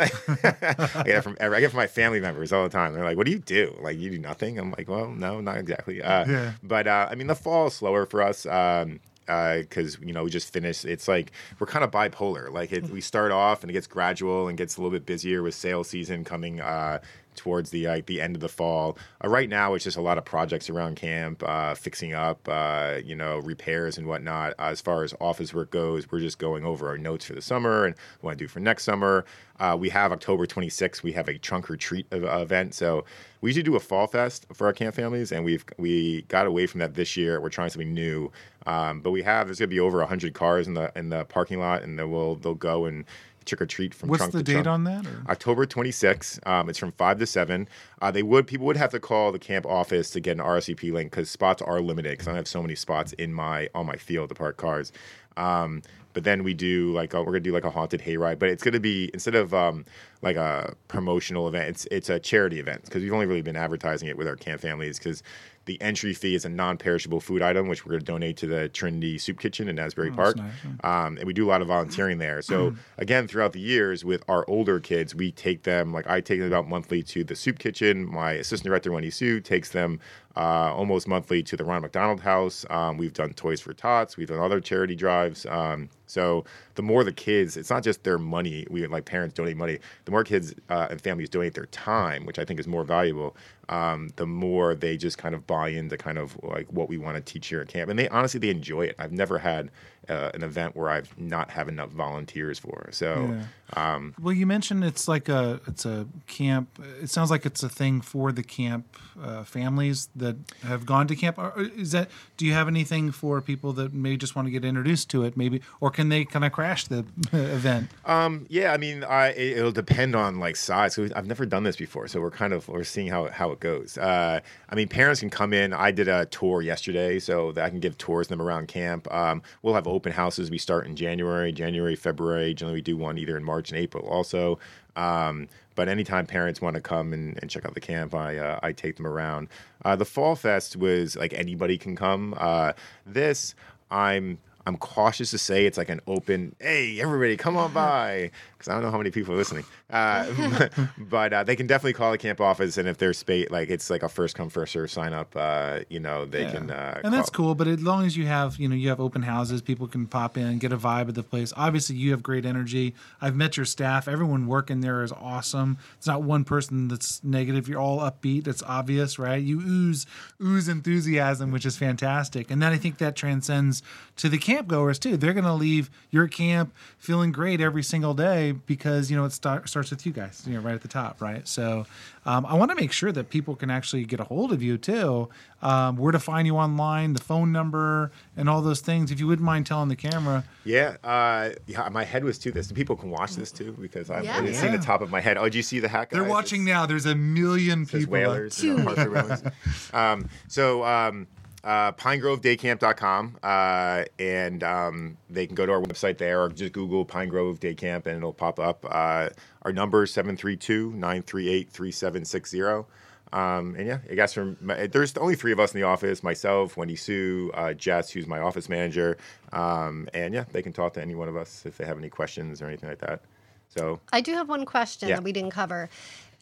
I 0.95 1.03
get 1.05 1.23
from 1.23 1.37
I 1.39 1.61
get 1.61 1.71
from 1.71 1.77
my 1.77 1.87
family 1.87 2.19
members 2.19 2.51
all 2.51 2.65
the 2.65 2.71
time. 2.71 2.95
They're 2.95 3.05
like, 3.05 3.19
what 3.19 3.27
do 3.27 3.33
you 3.33 3.39
do? 3.39 3.77
Like 3.81 3.99
you 3.99 4.11
do 4.11 4.19
nothing? 4.19 4.59
I'm 4.59 4.71
like, 4.73 4.89
well, 4.89 5.11
no, 5.11 5.43
not 5.43 5.59
exactly. 5.59 6.03
Uh, 6.03 6.25
But 6.62 6.87
uh, 6.87 7.09
I 7.11 7.14
mean, 7.14 7.27
the 7.27 7.35
fall 7.35 7.66
is 7.68 7.75
slower 7.75 8.07
for 8.07 8.23
us. 8.23 8.47
Um, 8.47 9.01
because 9.27 9.99
you 10.03 10.12
know 10.12 10.25
we 10.25 10.31
just 10.31 10.53
finished. 10.53 10.85
It's 10.85 11.09
like 11.09 11.33
we're 11.59 11.66
kind 11.66 11.83
of 11.85 11.90
bipolar. 11.90 12.53
Like 12.53 12.73
it, 12.73 12.90
we 12.90 13.01
start 13.01 13.33
off 13.33 13.62
and 13.62 13.70
it 13.70 13.73
gets 13.73 13.87
gradual 13.87 14.49
and 14.49 14.59
gets 14.59 14.77
a 14.77 14.81
little 14.81 14.90
bit 14.90 15.07
busier 15.07 15.42
with 15.42 15.55
sales 15.55 15.88
season 15.88 16.25
coming 16.25 16.61
uh, 16.61 16.99
towards 17.35 17.70
the 17.70 17.87
like 17.87 18.07
the 18.07 18.20
end 18.20 18.37
of 18.37 18.40
the 18.40 18.49
fall. 18.49 18.99
Uh, 19.25 19.29
right 19.29 19.49
now, 19.49 19.75
it's 19.75 19.85
just 19.85 19.97
a 19.97 20.01
lot 20.01 20.18
of 20.18 20.25
projects 20.25 20.70
around 20.70 20.97
camp, 20.97 21.42
uh, 21.47 21.75
fixing 21.75 22.14
up, 22.14 22.49
uh, 22.49 22.99
you 23.05 23.14
know, 23.14 23.38
repairs 23.38 23.99
and 23.99 24.07
whatnot. 24.07 24.53
Uh, 24.59 24.64
as 24.64 24.81
far 24.81 25.05
as 25.05 25.14
office 25.20 25.55
work 25.55 25.70
goes, 25.70 26.11
we're 26.11 26.20
just 26.20 26.38
going 26.38 26.64
over 26.64 26.88
our 26.88 26.99
notes 26.99 27.25
for 27.25 27.35
the 27.35 27.42
summer 27.42 27.85
and 27.85 27.94
what 28.20 28.33
to 28.33 28.37
do 28.37 28.49
for 28.49 28.61
next 28.61 28.85
summer. 28.85 29.25
Uh, 29.61 29.77
we 29.79 29.88
have 29.88 30.11
October 30.12 30.47
26th. 30.47 31.03
We 31.03 31.12
have 31.12 31.29
a 31.29 31.38
trunk 31.38 31.70
or 31.70 31.77
treat 31.77 32.07
event. 32.11 32.75
So 32.75 33.05
we 33.40 33.51
usually 33.51 33.62
do 33.62 33.77
a 33.77 33.81
fall 33.81 34.07
fest 34.07 34.47
for 34.53 34.66
our 34.66 34.73
camp 34.73 34.94
families, 34.94 35.31
and 35.31 35.44
we've 35.44 35.64
we 35.77 36.23
got 36.23 36.47
away 36.47 36.66
from 36.66 36.81
that 36.81 36.94
this 36.94 37.16
year. 37.16 37.40
We're 37.40 37.51
trying 37.51 37.70
something 37.70 37.92
new, 37.92 38.33
um, 38.66 39.01
but 39.01 39.11
we 39.11 39.23
have 39.23 39.47
there's 39.47 39.59
gonna 39.59 39.68
be 39.68 39.81
over 39.81 39.99
100 39.99 40.35
cars 40.35 40.66
in 40.66 40.75
the 40.75 40.90
in 40.97 41.11
the 41.11 41.25
parking 41.27 41.61
lot, 41.61 41.83
and 41.83 41.99
then 41.99 42.11
we'll 42.11 42.37
they'll 42.37 42.55
go 42.55 42.87
and 42.87 43.05
trick 43.45 43.61
or 43.63 43.67
treat 43.67 43.95
from 43.95 44.09
What's 44.09 44.21
trunk 44.21 44.33
the 44.33 44.39
to 44.39 44.45
date 44.45 44.53
trunk. 44.65 44.67
on 44.69 44.85
that? 44.85 45.07
or- 45.07 45.25
October 45.31 45.67
26th. 45.67 46.47
Um, 46.47 46.69
it's 46.69 46.79
from 46.79 46.93
five 46.93 47.19
to 47.19 47.27
seven. 47.27 47.69
Uh, 48.03 48.11
they 48.11 48.23
would 48.23 48.47
people 48.47 48.67
would 48.67 48.77
have 48.77 48.91
to 48.91 49.01
call 49.01 49.33
the 49.33 49.39
camp 49.39 49.67
office 49.67 50.11
to 50.11 50.21
get 50.21 50.33
an 50.39 50.45
RSVP 50.45 50.93
link 50.93 51.11
because 51.11 51.31
spots 51.31 51.63
are 51.63 51.81
limited. 51.81 52.13
Because 52.13 52.29
I 52.29 52.35
have 52.35 52.49
so 52.49 52.63
many 52.63 52.75
spots 52.75 53.13
in 53.15 53.33
my 53.33 53.69
on 53.75 53.87
my 53.87 53.97
field 53.97 54.29
to 54.31 54.35
park 54.35 54.57
cars. 54.57 54.93
Um, 55.37 55.83
but 56.13 56.23
then 56.23 56.45
we 56.45 56.55
do 56.55 56.93
like 56.93 57.13
a, 57.13 57.19
we're 57.21 57.33
gonna 57.33 57.41
do 57.41 57.53
like 57.53 57.65
a 57.65 57.71
haunted 57.71 58.01
hayride, 58.01 58.39
but 58.39 58.49
it's 58.49 58.63
gonna 58.63 58.79
be 58.79 59.11
instead 59.13 59.35
of 59.35 59.53
um, 59.53 59.85
like 60.25 60.37
a 60.37 60.75
promotional 60.89 61.47
event, 61.47 61.69
it's 61.69 61.87
it's 61.91 62.09
a 62.09 62.19
charity 62.19 62.59
event 62.59 62.85
because 62.85 63.03
we've 63.03 63.13
only 63.13 63.27
really 63.27 63.43
been 63.43 63.57
advertising 63.57 64.09
it 64.09 64.17
with 64.17 64.27
our 64.27 64.37
camp 64.37 64.61
families 64.61 64.99
because 64.99 65.23
the 65.67 65.81
entry 65.81 66.13
fee 66.13 66.35
is 66.35 66.45
a 66.45 66.49
non-perishable 66.49 67.21
food 67.21 67.41
item 67.41 67.69
which 67.69 67.87
we're 67.87 67.93
gonna 67.93 68.05
donate 68.05 68.37
to 68.39 68.47
the 68.47 68.69
Trinity 68.71 69.19
Soup 69.19 69.39
Kitchen 69.39 69.69
in 69.69 69.79
Asbury 69.79 70.11
Oh, 70.11 70.17
Park, 70.17 70.37
nice, 70.37 70.53
um, 70.83 71.17
and 71.19 71.25
we 71.25 71.33
do 71.35 71.47
a 71.47 71.51
lot 71.51 71.63
of 71.63 71.69
volunteering 71.69 72.19
there. 72.19 72.41
So 72.43 72.75
again, 72.99 73.29
throughout 73.29 73.53
the 73.53 73.61
years 73.61 74.05
with 74.05 74.23
our 74.29 74.45
older 74.49 74.81
kids, 74.81 75.15
we 75.15 75.31
take 75.31 75.63
them 75.63 75.93
like 75.93 76.09
I 76.09 76.21
take 76.23 76.39
them 76.39 76.49
about 76.49 76.69
monthly 76.69 77.03
to 77.05 77.23
the 77.23 77.37
soup 77.37 77.59
kitchen. 77.59 78.11
My 78.11 78.33
assistant 78.33 78.69
director 78.69 78.93
Wendy 78.93 79.11
Sue 79.11 79.41
takes 79.41 79.71
them 79.71 80.01
uh, 80.37 80.75
almost 80.75 81.07
monthly 81.07 81.43
to 81.45 81.57
the 81.57 81.65
Ron 81.65 81.83
McDonald 81.83 82.21
House. 82.21 82.65
Um, 82.71 82.97
we've 82.97 83.13
done 83.13 83.35
Toys 83.35 83.61
for 83.61 83.73
Tots. 83.73 84.17
We've 84.17 84.29
done 84.29 84.41
other 84.41 84.61
charity 84.61 84.97
drives. 84.97 85.47
Um, 85.47 85.91
so 86.07 86.45
the 86.75 86.83
more 86.83 87.05
the 87.05 87.13
kids, 87.13 87.57
it's 87.57 87.71
not 87.71 87.83
just 87.83 88.05
their 88.05 88.19
money. 88.19 88.67
We 88.71 88.87
like 88.87 89.05
parents 89.05 89.35
donate 89.35 89.57
money. 89.57 89.79
The 90.05 90.11
more 90.11 90.25
kids 90.25 90.55
uh, 90.69 90.89
and 90.91 91.01
families 91.01 91.29
donate 91.29 91.55
their 91.55 91.67
time, 91.67 92.27
which 92.27 92.39
I 92.39 92.45
think 92.45 92.61
is 92.61 92.67
more 92.67 92.85
valuable. 92.85 93.37
Um, 93.68 94.11
the 94.16 94.27
more 94.27 94.74
they 94.74 94.96
just 94.96 95.18
kind 95.18 95.35
of 95.35 95.46
buy 95.46 95.68
into 95.68 95.96
kind 95.96 96.18
of 96.18 96.38
like 96.42 96.66
what 96.72 96.88
we 96.88 96.98
want 96.98 97.16
to 97.16 97.22
teach 97.22 97.48
here 97.48 97.61
at 97.61 97.68
camp, 97.68 97.90
and 97.90 97.98
they 97.98 98.09
honestly 98.09 98.40
they 98.40 98.50
enjoy 98.50 98.83
it. 98.87 98.96
I've 98.98 99.12
never 99.12 99.38
had 99.38 99.70
uh, 100.09 100.31
an 100.35 100.42
event 100.42 100.77
where 100.77 100.90
I've 100.90 101.16
not 101.18 101.50
have 101.50 101.68
enough 101.68 101.90
volunteers 101.90 102.59
for. 102.59 102.88
So 102.92 103.38
um, 103.74 104.14
Well, 104.20 104.35
you 104.35 104.46
mentioned 104.46 104.85
it's 104.85 105.09
like 105.09 105.29
a 105.29 105.61
it's 105.66 105.85
a 105.87 106.07
camp. 106.27 106.79
It 107.00 107.11
sounds 107.11 107.31
like 107.31 107.46
it's 107.46 107.62
a 107.62 107.68
thing 107.68 108.00
for 108.00 108.33
the 108.33 108.42
camp 108.42 108.96
uh, 109.20 109.44
families 109.44 110.09
that 110.14 110.37
have 110.62 110.85
gone 110.85 111.07
to 111.09 111.16
camp. 111.16 111.38
Or 111.38 111.55
is 111.59 111.92
that? 111.92 112.11
Do 112.37 112.44
you 112.44 112.53
have 112.53 112.68
anything 112.68 113.12
for 113.12 113.40
people 113.40 113.72
that 113.74 113.92
may 113.92 114.16
just 114.16 114.37
want 114.37 114.46
to 114.46 114.53
get 114.53 114.64
introduced 114.64 115.09
to 115.11 115.24
it? 115.24 115.37
Maybe, 115.37 115.62
or 115.81 115.90
can 115.90 116.09
they 116.09 116.24
kind 116.24 116.44
of 116.44 116.53
crash 116.53 116.87
the 116.87 117.07
event? 117.33 117.90
Um, 118.05 118.46
yeah, 118.48 118.72
I 118.72 118.77
mean, 118.77 119.05
I 119.05 119.29
it, 119.29 119.59
it'll 119.59 119.72
depend 119.72 120.14
on 120.14 120.38
like 120.38 120.57
size. 120.57 120.94
So 120.94 121.09
I've 121.16 121.27
never 121.27 121.46
done 121.46 121.64
this 121.64 121.77
before, 121.77 122.09
so 122.09 122.20
we're 122.20 122.31
kind 122.31 122.53
of 122.53 122.68
we're 122.68 122.85
seeing 122.85 123.09
how 123.09 123.29
how 123.29 123.50
it 123.55 123.61
goes. 123.61 123.99
Uh, 123.99 124.40
I 124.69 124.75
mean, 124.75 124.88
parents 124.88 125.21
can 125.21 125.31
come 125.31 125.53
in. 125.53 125.73
I 125.73 125.90
did 125.90 126.07
a 126.07 126.27
tour 126.27 126.62
yesterday, 126.62 127.19
so 127.19 127.53
that 127.53 127.64
I 127.64 127.71
can 127.71 127.81
give 127.81 127.97
tours 127.97 128.29
them 128.29 128.43
around 128.43 128.69
camp. 128.69 129.12
Um, 129.12 129.43
we'll 129.62 129.75
have 129.75 129.88
open 129.88 130.12
houses. 130.12 130.51
We 130.51 130.59
start 130.59 130.87
in 130.87 130.95
January, 130.95 131.51
January, 131.53 131.97
February. 131.97 132.55
Generally, 132.55 132.79
we 132.79 132.83
do 132.83 132.97
one 132.97 133.19
either 133.19 133.37
in 133.37 133.43
March 133.43 133.71
and 133.71 133.81
April, 133.81 134.07
also. 134.07 134.59
Um, 134.97 135.49
but 135.75 135.88
anytime 135.88 136.27
parents 136.27 136.61
want 136.61 136.75
to 136.77 136.81
come 136.81 137.12
and, 137.12 137.38
and 137.40 137.51
check 137.51 137.64
out 137.64 137.75
the 137.75 137.81
camp, 137.81 138.14
I 138.14 138.37
uh, 138.37 138.61
I 138.62 138.73
take 138.73 138.97
them 138.97 139.07
around. 139.07 139.49
Uh, 139.85 139.97
the 139.97 140.05
Fall 140.05 140.37
Fest 140.37 140.77
was 140.77 141.17
like 141.17 141.33
anybody 141.33 141.79
can 141.79 141.97
come. 141.97 142.35
Uh, 142.38 142.73
this 143.07 143.55
I'm 143.90 144.38
I'm 144.67 144.77
cautious 144.77 145.31
to 145.33 145.38
say 145.38 145.67
it's 145.67 145.77
like 145.77 145.90
an 145.90 146.01
open, 146.07 146.57
hey, 146.59 146.99
everybody, 147.01 147.37
come 147.37 147.57
on 147.57 147.73
by, 147.73 148.31
because 148.57 148.69
I 148.69 148.73
don't 148.73 148.83
know 148.83 148.90
how 148.90 148.97
many 148.97 149.11
people 149.11 149.35
are 149.35 149.37
listening. 149.37 149.64
Uh, 149.95 150.69
but 150.99 151.33
uh, 151.33 151.45
they 151.45 151.55
can 151.57 151.67
definitely 151.67 151.93
call 151.93 152.11
the 152.11 152.19
camp 152.19 152.41
office, 152.41 152.77
and 152.77 152.89
if 152.89 152.99
there's 152.99 153.17
space, 153.19 153.49
like 153.51 153.71
it's 153.71 153.89
like 153.91 154.03
a 154.03 154.09
first 154.09 154.35
come 154.37 154.51
first 154.51 154.73
serve 154.73 154.91
sign 154.91 155.13
up. 155.13 155.35
Uh, 155.37 155.81
you 155.89 156.01
know, 156.01 156.25
they 156.25 156.43
Yeah. 156.43 156.51
can. 156.53 156.71
Uh, 156.71 157.01
and 157.05 157.15
that's 157.15 157.31
cool. 157.31 157.55
But 157.55 157.69
as 157.69 157.81
long 157.81 158.05
as 158.05 158.17
you 158.17 158.27
have, 158.27 158.57
you 158.57 158.69
know, 158.69 158.75
you 158.75 158.89
have 158.89 159.01
open 159.01 159.23
houses, 159.23 159.63
people 159.63 159.87
can 159.87 160.07
pop 160.07 160.37
in, 160.37 160.59
get 160.59 160.73
a 160.73 160.77
vibe 160.77 161.09
of 161.09 161.15
the 161.15 161.23
place. 161.23 161.53
Obviously, 161.57 161.97
you 161.97 162.11
have 162.11 162.23
great 162.23 162.45
energy. 162.45 162.95
I've 163.21 163.37
met 163.37 163.57
your 163.57 163.67
staff. 163.67 164.09
Everyone 164.09 164.47
working 164.47 164.81
there 164.81 165.03
is 165.03 165.13
awesome. 165.13 165.79
It's 165.97 166.07
not 166.07 166.23
one 166.23 166.45
person 166.45 166.89
that's 166.89 167.23
negative. 167.23 167.69
You're 167.69 167.81
all 167.81 168.01
upbeat. 168.01 168.49
It's 168.49 168.63
obvious, 168.65 169.19
right? 169.19 169.43
You 169.43 169.61
ooze 169.61 170.07
ooze 170.43 170.69
enthusiasm, 170.69 171.53
which 171.53 171.65
is 171.65 171.77
fantastic. 171.77 172.51
And 172.51 172.61
then 172.61 172.73
I 172.73 172.77
think 172.79 172.99
that 172.99 173.15
transcends 173.15 173.83
to 174.17 174.29
the 174.29 174.39
camp 174.39 174.67
goers 174.69 174.99
too. 174.99 175.17
They're 175.17 175.33
going 175.33 175.45
to 175.45 175.53
leave 175.55 175.89
your 176.11 176.27
camp 176.27 176.75
feeling 176.99 177.31
great 177.33 177.61
every 177.61 177.83
single 177.83 178.15
day 178.15 178.53
because 178.53 179.11
you 179.11 179.17
know 179.17 179.25
it 179.25 179.33
start, 179.33 179.69
starts 179.69 179.84
with 179.90 180.07
you 180.07 180.12
guys, 180.12 180.42
you 180.47 180.55
know, 180.55 180.61
right 180.61 180.75
at 180.75 180.83
the 180.83 180.88
top, 180.88 181.20
right? 181.20 181.47
So 181.49 181.87
um, 182.27 182.44
I 182.47 182.55
want 182.55 182.70
to 182.70 182.75
make 182.77 182.92
sure 182.92 183.12
that 183.12 183.31
people 183.31 183.55
can 183.57 183.70
actually 183.70 184.05
get 184.05 184.20
a 184.20 184.25
hold 184.25 184.53
of 184.53 184.62
you 184.62 184.79
too. 184.79 185.29
Um, 185.62 185.97
where 185.97 186.12
to 186.12 186.18
find 186.18 186.47
you 186.47 186.57
online, 186.57 187.14
the 187.14 187.23
phone 187.23 187.51
number, 187.51 188.11
and 188.37 188.49
all 188.51 188.61
those 188.61 188.81
things. 188.83 189.11
If 189.11 189.18
you 189.18 189.27
wouldn't 189.27 189.47
mind 189.47 189.64
telling 189.66 189.88
the 189.88 189.97
camera. 189.97 190.44
Yeah, 190.64 190.97
uh, 191.03 191.51
yeah. 191.66 191.88
My 191.90 192.05
head 192.05 192.23
was 192.23 192.38
to 192.40 192.53
this. 192.53 192.70
People 192.70 192.97
can 192.97 193.09
watch 193.11 193.35
this 193.35 193.51
too 193.51 193.73
because 193.81 194.11
I'm, 194.11 194.25
Yeah. 194.25 194.37
I 194.37 194.40
didn't 194.42 194.57
see 194.57 194.68
the 194.68 194.77
top 194.79 195.01
of 195.01 195.11
my 195.11 195.20
head. 195.20 195.38
Oh, 195.38 195.44
did 195.44 195.55
you 195.55 195.62
see 195.62 195.81
the 195.81 195.88
hack? 195.88 196.11
They're 196.11 196.23
guys? 196.23 196.31
watching 196.31 196.62
It's- 196.62 196.75
now. 196.75 196.87
There's 196.87 197.07
a 197.07 197.14
million 197.14 197.87
says 197.87 198.01
people. 198.01 198.12
whalers, 198.12 198.62
you 198.62 198.77
know, 198.77 198.94
Hartford 198.94 199.53
um, 199.94 200.29
so 200.49 200.85
um, 200.85 201.27
uh, 201.62 201.92
pinegrovedaycamp.com 201.92 203.37
uh, 203.42 204.05
and 204.18 204.62
um, 204.62 205.16
they 205.31 205.47
can 205.47 205.55
go 205.55 205.66
to 205.66 205.73
our 205.73 205.81
website 205.81 206.18
there 206.18 206.42
or 206.42 206.49
just 206.51 206.73
google 206.73 207.05
pine 207.05 207.29
grove 207.29 207.61
day 207.61 207.75
camp 207.75 208.07
and 208.07 208.16
it'll 208.18 208.33
pop 208.33 208.59
up 208.59 208.85
uh, 208.88 209.29
our 209.64 209.72
number 209.72 210.05
is 210.05 210.12
732-938-3760 210.12 212.85
um, 213.33 213.74
and 213.77 213.87
yeah, 213.88 213.98
I 214.09 214.14
guess 214.14 214.33
from 214.33 214.57
my, 214.61 214.87
there's 214.87 215.16
only 215.16 215.35
three 215.35 215.50
of 215.50 215.59
us 215.59 215.74
in 215.74 215.81
the 215.81 215.87
office: 215.87 216.22
myself, 216.22 216.77
Wendy 216.77 216.94
Sue, 216.94 217.50
uh, 217.55 217.72
Jess, 217.72 218.11
who's 218.11 218.29
my 218.29 218.38
office 218.38 218.68
manager, 218.68 219.16
um, 219.53 220.09
and 220.14 220.33
yeah, 220.33 220.44
they 220.53 220.62
can 220.62 220.72
talk 220.72 220.92
to 220.92 221.03
any 221.03 221.16
one 221.16 221.29
of 221.29 221.37
us 221.37 221.64
if 221.66 221.77
they 221.77 221.85
have 221.85 221.98
any 221.98 222.09
questions 222.09 222.62
or 222.62 222.66
anything 222.66 222.88
like 222.88 223.00
that. 223.00 223.22
So 223.68 223.98
I 224.12 224.20
do 224.20 224.35
have 224.35 224.48
one 224.48 224.64
question 224.64 225.09
Yeah. 225.09 225.16
that 225.16 225.24
we 225.24 225.33
didn't 225.33 225.50
cover. 225.50 225.88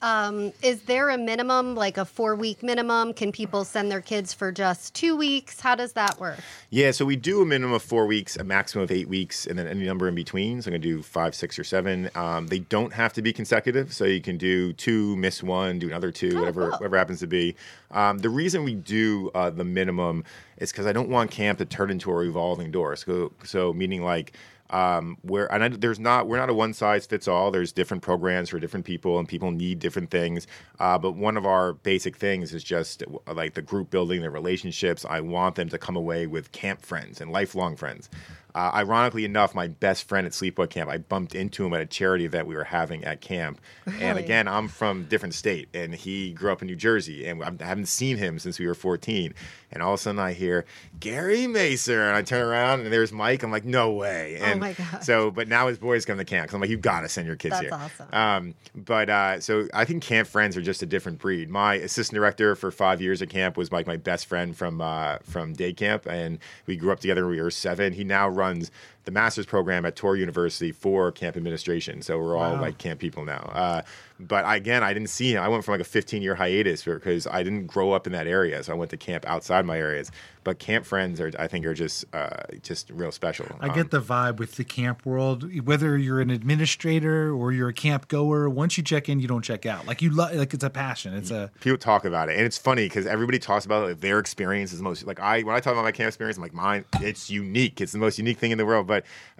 Um, 0.03 0.53
is 0.63 0.83
there 0.83 1.11
a 1.11 1.17
minimum, 1.17 1.77
like 1.77 1.97
a 1.97 2.05
four 2.05 2.35
week 2.35 2.61
minimum? 2.61 3.15
Can 3.15 3.31
people 3.31 3.65
send 3.65 3.89
their 3.89 4.01
kids 4.01 4.35
for 4.35 4.51
just 4.51 4.95
two 4.95 5.17
weeks? 5.17 5.61
How 5.61 5.77
does 5.77 5.93
that 5.93 6.19
work? 6.19 6.41
Yeah, 6.71 6.91
so 6.91 7.05
we 7.05 7.15
do 7.15 7.41
a 7.41 7.47
minimum 7.47 7.75
of 7.75 7.83
four 7.83 8.07
weeks, 8.07 8.37
a 8.37 8.43
maximum 8.43 8.83
of 8.83 8.91
eight 8.91 9.09
weeks, 9.09 9.47
and 9.47 9.57
then 9.57 9.69
any 9.69 9.85
number 9.85 10.09
in 10.09 10.17
between. 10.17 10.61
So 10.61 10.69
I'm 10.69 10.73
going 10.73 10.83
to 10.83 10.89
do 10.89 11.03
five, 11.03 11.37
six, 11.37 11.57
or 11.57 11.63
seven. 11.63 12.11
Um, 12.17 12.49
they 12.49 12.59
don't 12.59 12.93
have 12.93 13.13
to 13.13 13.23
be 13.23 13.33
consecutive, 13.33 13.93
so 13.93 14.05
you 14.05 14.21
can 14.21 14.37
do 14.37 14.73
two, 14.73 15.17
miss 15.17 15.41
one, 15.41 15.79
do 15.79 15.87
another 15.87 16.11
two, 16.11 16.37
whatever, 16.37 16.63
cool. 16.63 16.79
whatever 16.79 16.99
happens 16.99 17.21
to 17.21 17.29
be. 17.29 17.55
Um, 17.93 18.19
the 18.19 18.31
reason 18.31 18.65
we 18.65 18.75
do 18.75 19.31
uh, 19.37 19.51
the 19.51 19.65
minimum 19.65 20.25
is 20.57 20.73
because 20.73 20.87
I 20.87 20.93
don't 20.93 21.11
want 21.11 21.31
camp 21.31 21.59
to 21.59 21.65
turn 21.65 21.91
into 21.91 22.11
a 22.11 22.15
revolving 22.15 22.73
door. 22.73 22.97
So, 22.97 23.31
so 23.45 23.73
meaning 23.73 24.03
like 24.03 24.33
um, 24.73 25.19
where 25.23 25.53
and 25.53 25.63
I, 25.63 25.69
there's 25.69 25.99
not 25.99 26.27
we're 26.27 26.39
not 26.39 26.51
a 26.51 26.55
one 26.55 26.73
size 26.73 27.07
fits 27.07 27.29
all. 27.29 27.51
There's 27.51 27.73
different 27.73 28.03
programs 28.03 28.49
for 28.49 28.59
different 28.59 28.87
people, 28.87 29.19
and 29.19 29.29
people 29.29 29.51
need 29.51 29.79
different 29.79 30.11
things. 30.11 30.47
Uh, 30.81 30.99
but 30.99 31.13
one 31.13 31.37
of 31.37 31.47
our 31.47 31.75
basic 31.75 32.17
things 32.17 32.55
is 32.55 32.65
just 32.65 33.05
like 33.33 33.55
the 33.55 33.63
group 33.63 33.91
building, 33.91 34.23
the 34.23 34.31
relationships. 34.31 35.05
I 35.09 35.21
want 35.21 35.55
them 35.57 35.69
to 35.69 35.79
come 35.79 35.97
away 35.97 36.27
with 36.27 36.53
camp 36.53 36.83
friends 36.83 37.21
and 37.21 37.31
lifelong 37.31 37.77
friends. 37.77 38.09
Uh, 38.55 38.71
ironically 38.75 39.25
enough, 39.25 39.55
my 39.55 39.67
best 39.67 40.07
friend 40.09 40.27
at 40.27 40.33
Sleepaway 40.33 40.69
Camp, 40.69 40.91
I 40.91 40.99
bumped 40.99 41.35
into 41.35 41.65
him 41.65 41.73
at 41.73 41.81
a 41.81 41.87
charity 41.87 42.25
event 42.25 42.47
we 42.47 42.55
were 42.55 42.65
having 42.65 43.05
at 43.05 43.21
camp. 43.21 43.61
And 44.01 44.19
again, 44.19 44.47
I'm 44.49 44.69
from 44.69 45.01
a 45.01 45.05
different 45.05 45.35
state, 45.35 45.69
and 45.75 45.95
he 45.95 46.33
grew 46.33 46.53
up 46.53 46.61
in 46.63 46.69
New 46.69 46.77
Jersey, 46.77 47.27
and 47.27 47.43
I 47.43 47.53
haven't 47.65 47.87
seen 47.87 48.19
him 48.19 48.39
since 48.39 48.59
we 48.59 48.67
were 48.67 48.75
14. 48.75 49.35
And 49.73 49.83
all 49.83 49.95
of 49.95 50.01
a 50.01 50.03
sudden, 50.03 50.21
I 50.21 50.35
hear 50.35 50.67
Gary 51.01 51.47
Maser, 51.47 52.07
and 52.07 52.15
I 52.15 52.23
turn 52.23 52.47
around, 52.47 52.81
and 52.81 52.93
there's 52.93 53.11
Mike. 53.11 53.43
I'm 53.43 53.51
like, 53.51 53.65
no 53.65 53.93
way. 53.93 54.39
Oh 54.43 54.55
my 54.57 54.73
gosh. 54.75 55.05
So, 55.05 55.31
but 55.31 55.49
now 55.49 55.69
his 55.69 55.79
boys 55.79 56.05
come 56.05 56.19
to 56.19 56.25
camp 56.25 56.45
because 56.45 56.55
I'm 56.55 56.61
like, 56.61 56.69
you 56.69 56.77
got 56.77 57.01
to 57.01 57.09
send 57.09 57.27
your 57.27 57.37
kids 57.37 57.53
That's 57.53 57.63
here. 57.63 57.71
That's 57.71 58.01
awesome. 58.01 58.15
Um, 58.15 58.55
but 58.75 59.09
uh, 59.09 59.41
so 59.41 59.69
I 59.73 59.87
think 59.87 60.03
camp 60.03 60.29
friends 60.29 60.59
are 60.59 60.63
just 60.63 60.83
a 60.83 60.87
different 60.87 61.19
breed. 61.19 61.49
My 61.49 61.75
assistant 61.75 62.17
director 62.17 62.55
for 62.55 62.71
five 62.71 63.01
years 63.01 63.23
at 63.23 63.31
camp 63.31 63.57
was 63.57 63.73
like 63.73 63.87
my 63.87 63.97
best 63.97 64.27
friend 64.27 64.55
from 64.55 64.83
uh, 64.83 65.19
from 65.23 65.55
day 65.55 65.73
camp, 65.73 66.07
and 66.07 66.39
we 66.67 66.77
grew 66.77 66.93
up 66.93 67.01
together. 67.01 67.23
when 67.25 67.37
We 67.37 67.41
were 67.43 67.51
seven. 67.51 67.95
He 67.95 68.05
now 68.05 68.29
runs 68.43 68.71
the 69.05 69.11
master's 69.11 69.47
program 69.47 69.85
at 69.85 69.97
Touro 69.97 70.19
University 70.19 70.73
for 70.73 71.11
camp 71.13 71.37
administration. 71.37 72.03
So 72.03 72.19
we're 72.19 72.37
all 72.37 72.55
Wow. 72.55 72.61
like 72.61 72.79
camp 72.79 73.01
people 73.01 73.25
now. 73.25 73.51
Uh, 73.55 73.83
but 74.21 74.45
again, 74.47 74.85
I 74.85 74.93
didn't 74.95 75.09
see 75.11 75.35
him. 75.35 75.43
I 75.43 75.49
went 75.49 75.65
from 75.65 75.73
like 75.73 75.81
a 75.81 75.85
15 75.85 76.23
year 76.23 76.37
hiatus 76.37 76.85
because 76.85 77.27
I 77.27 77.43
didn't 77.43 77.67
grow 77.67 77.91
up 77.93 78.07
in 78.07 78.13
that 78.13 78.29
area. 78.29 78.63
So 78.63 78.73
I 78.73 78.77
went 78.77 78.91
to 78.93 78.97
camp 78.97 79.25
outside 79.27 79.65
my 79.67 79.79
areas. 79.79 80.13
But 80.45 80.59
camp 80.59 80.85
friends 80.87 81.21
are, 81.21 81.31
I 81.39 81.47
think, 81.47 81.65
are 81.67 81.75
just 81.75 82.05
uh, 82.13 82.31
just 82.63 82.91
real 82.91 83.13
special. 83.13 83.47
I 83.61 83.69
Um, 83.69 83.75
get 83.75 83.91
the 83.93 84.01
vibe 84.01 84.39
with 84.39 84.57
the 84.57 84.65
camp 84.65 85.05
world. 85.07 85.49
Whether 85.65 85.97
you're 85.99 86.21
an 86.21 86.31
administrator 86.31 87.33
or 87.33 87.53
you're 87.53 87.69
a 87.69 87.73
camp 87.73 88.09
goer, 88.09 88.49
once 88.49 88.77
you 88.77 88.83
check 88.85 89.09
in, 89.09 89.21
you 89.21 89.29
don't 89.29 89.43
check 89.43 89.67
out. 89.67 89.87
Like 89.87 90.03
you, 90.03 90.11
lo- 90.15 90.31
like 90.35 90.53
it's 90.55 90.65
a 90.65 90.71
passion. 90.71 91.15
It's 91.15 91.31
a 91.31 91.51
people 91.61 91.79
talk 91.79 92.05
about 92.05 92.29
it 92.29 92.37
and 92.37 92.45
it's 92.47 92.59
funny 92.59 92.85
because 92.87 93.07
everybody 93.07 93.39
talks 93.39 93.65
about 93.65 93.89
like, 93.89 94.01
their 94.01 94.19
experience 94.19 94.73
is 94.73 94.79
the 94.79 94.85
most 94.85 95.07
like 95.07 95.21
i 95.21 95.43
when 95.43 95.55
i 95.55 95.61
talk 95.61 95.73
about 95.73 95.85
my 95.85 95.93
camp 95.93 96.09
experience 96.09 96.37
i'm 96.37 96.43
like 96.43 96.53
mine 96.55 96.85
it's 97.01 97.31
unique 97.31 97.81
it's 97.81 97.93
the 97.93 97.99
most 97.99 98.19
unique 98.19 98.39
thing 98.39 98.51
in 98.51 98.59
the 98.59 98.67
world 98.67 98.87
but 98.87 98.92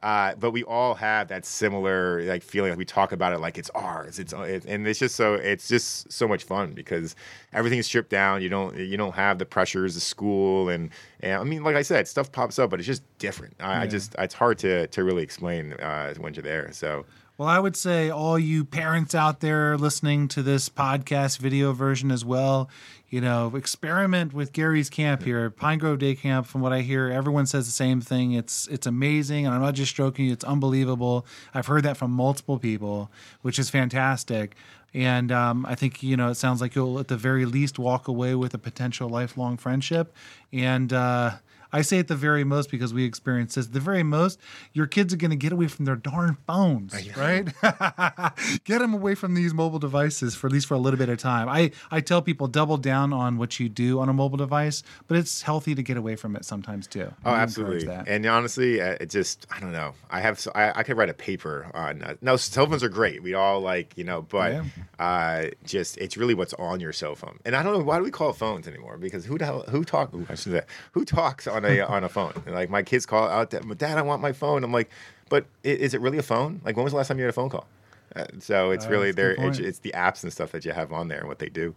uh 0.03 0.35
but 0.37 0.51
we 0.51 0.63
all 0.65 0.95
have 0.95 1.29
that 1.29 1.45
similar 1.45 2.23
like 2.23 2.43
feeling. 2.43 2.71
Like 2.71 2.79
we 2.79 2.85
talk 2.85 3.13
about 3.13 3.33
it 3.33 3.39
like 3.39 3.59
it's 3.59 3.71
ours. 3.71 4.19
It's 4.19 4.33
it, 4.33 4.65
and 4.65 4.87
it's 4.87 4.99
just 4.99 5.15
so 5.17 5.35
it's 5.35 5.69
just 5.69 6.11
so 6.11 6.27
much 6.27 6.45
fun 6.45 6.73
because 6.73 7.15
everything's 7.53 7.87
stripped 7.87 8.11
down. 8.11 8.43
You 8.43 8.49
don't 8.49 8.77
you 8.77 8.97
don't 8.97 9.15
have 9.15 9.39
the 9.39 9.47
pressures 9.47 9.97
of 9.97 10.03
school 10.03 10.69
and 10.69 10.91
and 11.21 11.41
i 11.41 11.45
mean 11.45 11.63
like 11.63 11.77
i 11.77 11.83
said 11.83 12.09
stuff 12.09 12.33
pops 12.33 12.59
up 12.59 12.71
but 12.71 12.81
it's 12.81 12.87
just 12.87 13.03
different. 13.19 13.55
I, 13.61 13.83
I 13.83 13.87
just 13.87 14.15
it's 14.19 14.35
hard 14.35 14.59
to 14.59 14.87
to 14.89 15.05
really 15.05 15.23
explain 15.23 15.75
uh 15.75 16.15
when 16.15 16.35
you're 16.35 16.43
there. 16.43 16.73
So 16.73 17.05
Well, 17.39 17.49
I 17.49 17.59
would 17.59 17.77
say 17.77 18.11
all 18.11 18.39
you 18.39 18.63
parents 18.63 19.15
out 19.15 19.41
there 19.41 19.79
listening 19.79 20.29
to 20.29 20.43
this 20.43 20.69
podcast 20.69 21.39
video 21.39 21.73
version 21.73 22.11
as 22.11 22.27
well, 22.27 22.69
you 23.09 23.23
know, 23.23 23.57
experiment 23.57 24.35
with 24.35 24.53
Gary's 24.53 24.91
camp 24.91 25.23
here, 25.23 25.49
Pine 25.49 25.79
Grove 25.79 25.99
Day 25.99 26.15
Camp. 26.15 26.47
From 26.47 26.61
what 26.61 26.75
I 26.75 26.83
hear, 26.83 27.09
everyone 27.11 27.47
says 27.47 27.65
the 27.65 27.73
same 27.73 28.03
thing. 28.03 28.33
It's 28.33 28.69
it's 28.69 28.87
amazing, 28.87 29.47
and 29.47 29.55
I'm 29.55 29.63
not 29.63 29.75
just 29.75 29.91
stroking 29.91 30.27
you. 30.27 30.33
It's 30.33 30.45
unbelievable. 30.45 31.25
I've 31.55 31.67
heard 31.67 31.85
that 31.85 31.97
from 31.97 32.11
multiple 32.11 32.59
people, 32.59 33.11
which 33.41 33.59
is 33.59 33.71
fantastic. 33.71 34.55
And 34.93 35.33
um, 35.33 35.65
I 35.65 35.75
think 35.75 36.03
you 36.03 36.19
know 36.19 36.29
it 36.29 36.35
sounds 36.35 36.61
like 36.61 36.75
you'll 36.75 36.99
at 36.99 37.09
the 37.09 37.17
very 37.17 37.47
least 37.47 37.79
walk 37.79 38.09
away 38.09 38.35
with 38.35 38.53
a 38.53 38.59
potential 38.59 39.09
lifelong 39.09 39.57
friendship. 39.57 40.15
And 40.53 40.93
uh, 40.93 41.37
I 41.73 41.83
say 41.83 41.99
at 41.99 42.09
the 42.09 42.15
very 42.17 42.45
most 42.45 42.71
because 42.71 42.93
we 42.93 43.05
experience 43.05 43.55
this. 43.55 43.67
The 43.69 43.81
very 43.81 44.03
most, 44.03 44.39
your 44.73 44.87
kids 44.87 45.13
are 45.15 45.17
going 45.17 45.31
to 45.31 45.37
get 45.37 45.53
away 45.53 45.69
from 45.69 45.85
their 45.85 45.97
darn 45.97 46.37
phones, 46.47 46.95
right? 47.17 47.49
get 48.65 48.79
them 48.81 48.95
away 48.95 49.15
from 49.15 49.35
these 49.35 49.55
mobile 49.55 49.79
devices 49.79 50.35
for 50.35 50.47
at 50.47 50.53
least 50.53 50.67
for 50.67 50.75
a 50.75 50.79
little 50.79 50.99
bit 50.99 51.09
of 51.09 51.19
time. 51.19 51.49
I, 51.49 51.71
I 51.91 52.01
tell 52.01 52.23
people 52.23 52.47
double 52.49 52.77
down 52.77 53.13
on 53.13 53.39
what 53.39 53.59
you 53.61 53.69
do 53.69 54.01
on 54.01 54.09
a 54.09 54.13
mobile 54.13 54.37
device, 54.39 54.83
but 55.09 55.17
it's 55.17 55.43
healthy 55.43 55.75
to 55.75 55.83
get 55.83 55.97
away 55.97 56.17
from 56.17 56.37
it 56.37 56.45
sometimes 56.45 56.87
too. 56.87 57.13
Oh, 57.25 57.31
absolutely. 57.31 57.87
That. 57.87 58.09
And 58.09 58.25
honestly, 58.27 58.81
uh, 58.81 58.97
it 59.01 59.11
just 59.11 59.47
I 59.51 59.61
don't 59.61 59.73
know. 59.73 59.95
I 60.11 60.21
have 60.21 60.39
so- 60.39 60.53
I, 60.55 60.81
I 60.81 60.83
could 60.83 60.97
write 60.97 61.09
a 61.09 61.15
paper 61.15 61.67
on. 61.75 62.03
Uh, 62.03 62.15
no, 62.21 62.37
cell 62.37 62.67
phones 62.67 62.83
are 62.83 62.89
great. 62.89 63.23
We 63.23 63.35
all 63.35 63.61
like 63.61 63.97
you 63.97 64.05
know, 64.05 64.23
but 64.23 64.53
Yeah. 64.53 64.65
uh, 64.99 65.45
just 65.65 65.97
it's 65.99 66.17
really 66.17 66.35
what's 66.35 66.55
on 66.55 66.81
your 66.81 66.93
cell 66.93 67.15
phone. 67.15 67.39
And 67.45 67.55
I 67.57 67.63
don't 67.63 67.73
know 67.79 67.85
why 67.85 67.99
do 67.99 68.05
we 68.05 68.11
call 68.11 68.33
phones 68.33 68.69
anymore? 68.69 68.99
Because 68.99 69.25
who 69.25 69.39
the 69.39 69.45
hell 69.45 69.65
who 69.69 69.85
talk? 69.85 70.13
Ooh, 70.15 70.27
I 70.29 70.35
should 70.35 70.53
say 70.53 70.63
who 70.93 71.05
talks 71.05 71.47
on 71.47 71.62
a 71.65 71.81
on 71.87 72.05
a 72.05 72.09
phone? 72.09 72.33
Like 72.47 72.71
my 72.71 72.83
kids 72.83 73.07
call 73.07 73.29
out, 73.29 73.51
Dad, 73.51 73.99
I 73.99 74.03
want 74.03 74.21
my 74.23 74.33
phone. 74.33 74.65
I'm 74.65 74.73
like, 74.73 74.91
but 75.29 75.47
is 75.63 75.95
it 75.95 76.01
really 76.01 76.19
a 76.19 76.23
phone? 76.23 76.61
Like 76.65 76.77
when 76.77 76.85
was 76.85 76.93
the 76.93 76.97
last 76.97 77.09
time 77.09 77.19
you 77.19 77.25
had 77.25 77.31
a 77.31 77.33
phone 77.33 77.51
call? 77.51 77.67
Uh, 78.15 78.27
so 78.41 78.71
it's 78.73 78.85
Uh, 78.87 78.91
really 78.91 79.13
that's 79.13 79.39
there. 79.39 79.49
It's, 79.49 79.59
it's 79.59 79.79
the 79.79 79.93
apps 79.97 80.23
and 80.23 80.33
stuff 80.33 80.53
that 80.53 80.65
you 80.65 80.73
have 80.73 80.93
on 80.93 81.09
there 81.09 81.21
and 81.21 81.29
what 81.29 81.39
they 81.39 81.49
do. 81.49 81.75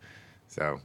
So 0.48 0.80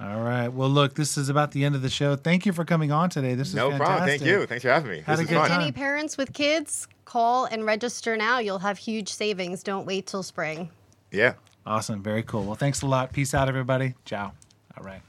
All 0.00 0.20
right. 0.20 0.48
Well, 0.48 0.68
look, 0.68 0.94
this 0.94 1.16
is 1.16 1.28
about 1.28 1.50
the 1.52 1.64
end 1.64 1.74
of 1.74 1.82
the 1.82 1.88
show. 1.90 2.14
Thank 2.16 2.44
you 2.46 2.52
for 2.52 2.64
coming 2.64 2.92
on 2.92 3.10
today. 3.10 3.34
This 3.34 3.48
is 3.48 3.54
no 3.54 3.74
problem. 3.76 4.06
Thank 4.08 4.22
you. 4.22 4.46
Thanks 4.46 4.62
for 4.62 4.70
having 4.70 4.90
me. 4.90 5.00
Had 5.00 5.18
this 5.18 5.26
a 5.26 5.28
good 5.28 5.38
fun. 5.38 5.48
time. 5.48 5.60
Any 5.62 5.72
parents 5.72 6.16
with 6.16 6.32
kids, 6.34 6.86
call 7.04 7.46
and 7.46 7.64
register 7.64 8.16
now. 8.16 8.38
You'll 8.38 8.60
have 8.60 8.78
huge 8.78 9.08
savings. 9.12 9.62
Don't 9.62 9.86
wait 9.86 10.06
till 10.06 10.22
spring. 10.22 10.70
Yeah. 11.10 11.32
Awesome. 11.66 12.02
Very 12.02 12.22
cool. 12.22 12.44
Well, 12.44 12.54
thanks 12.54 12.82
a 12.82 12.86
lot. 12.86 13.12
Peace 13.12 13.34
out, 13.34 13.48
everybody. 13.48 13.94
Ciao. 14.04 14.32
All 14.76 14.84
right. 14.84 15.00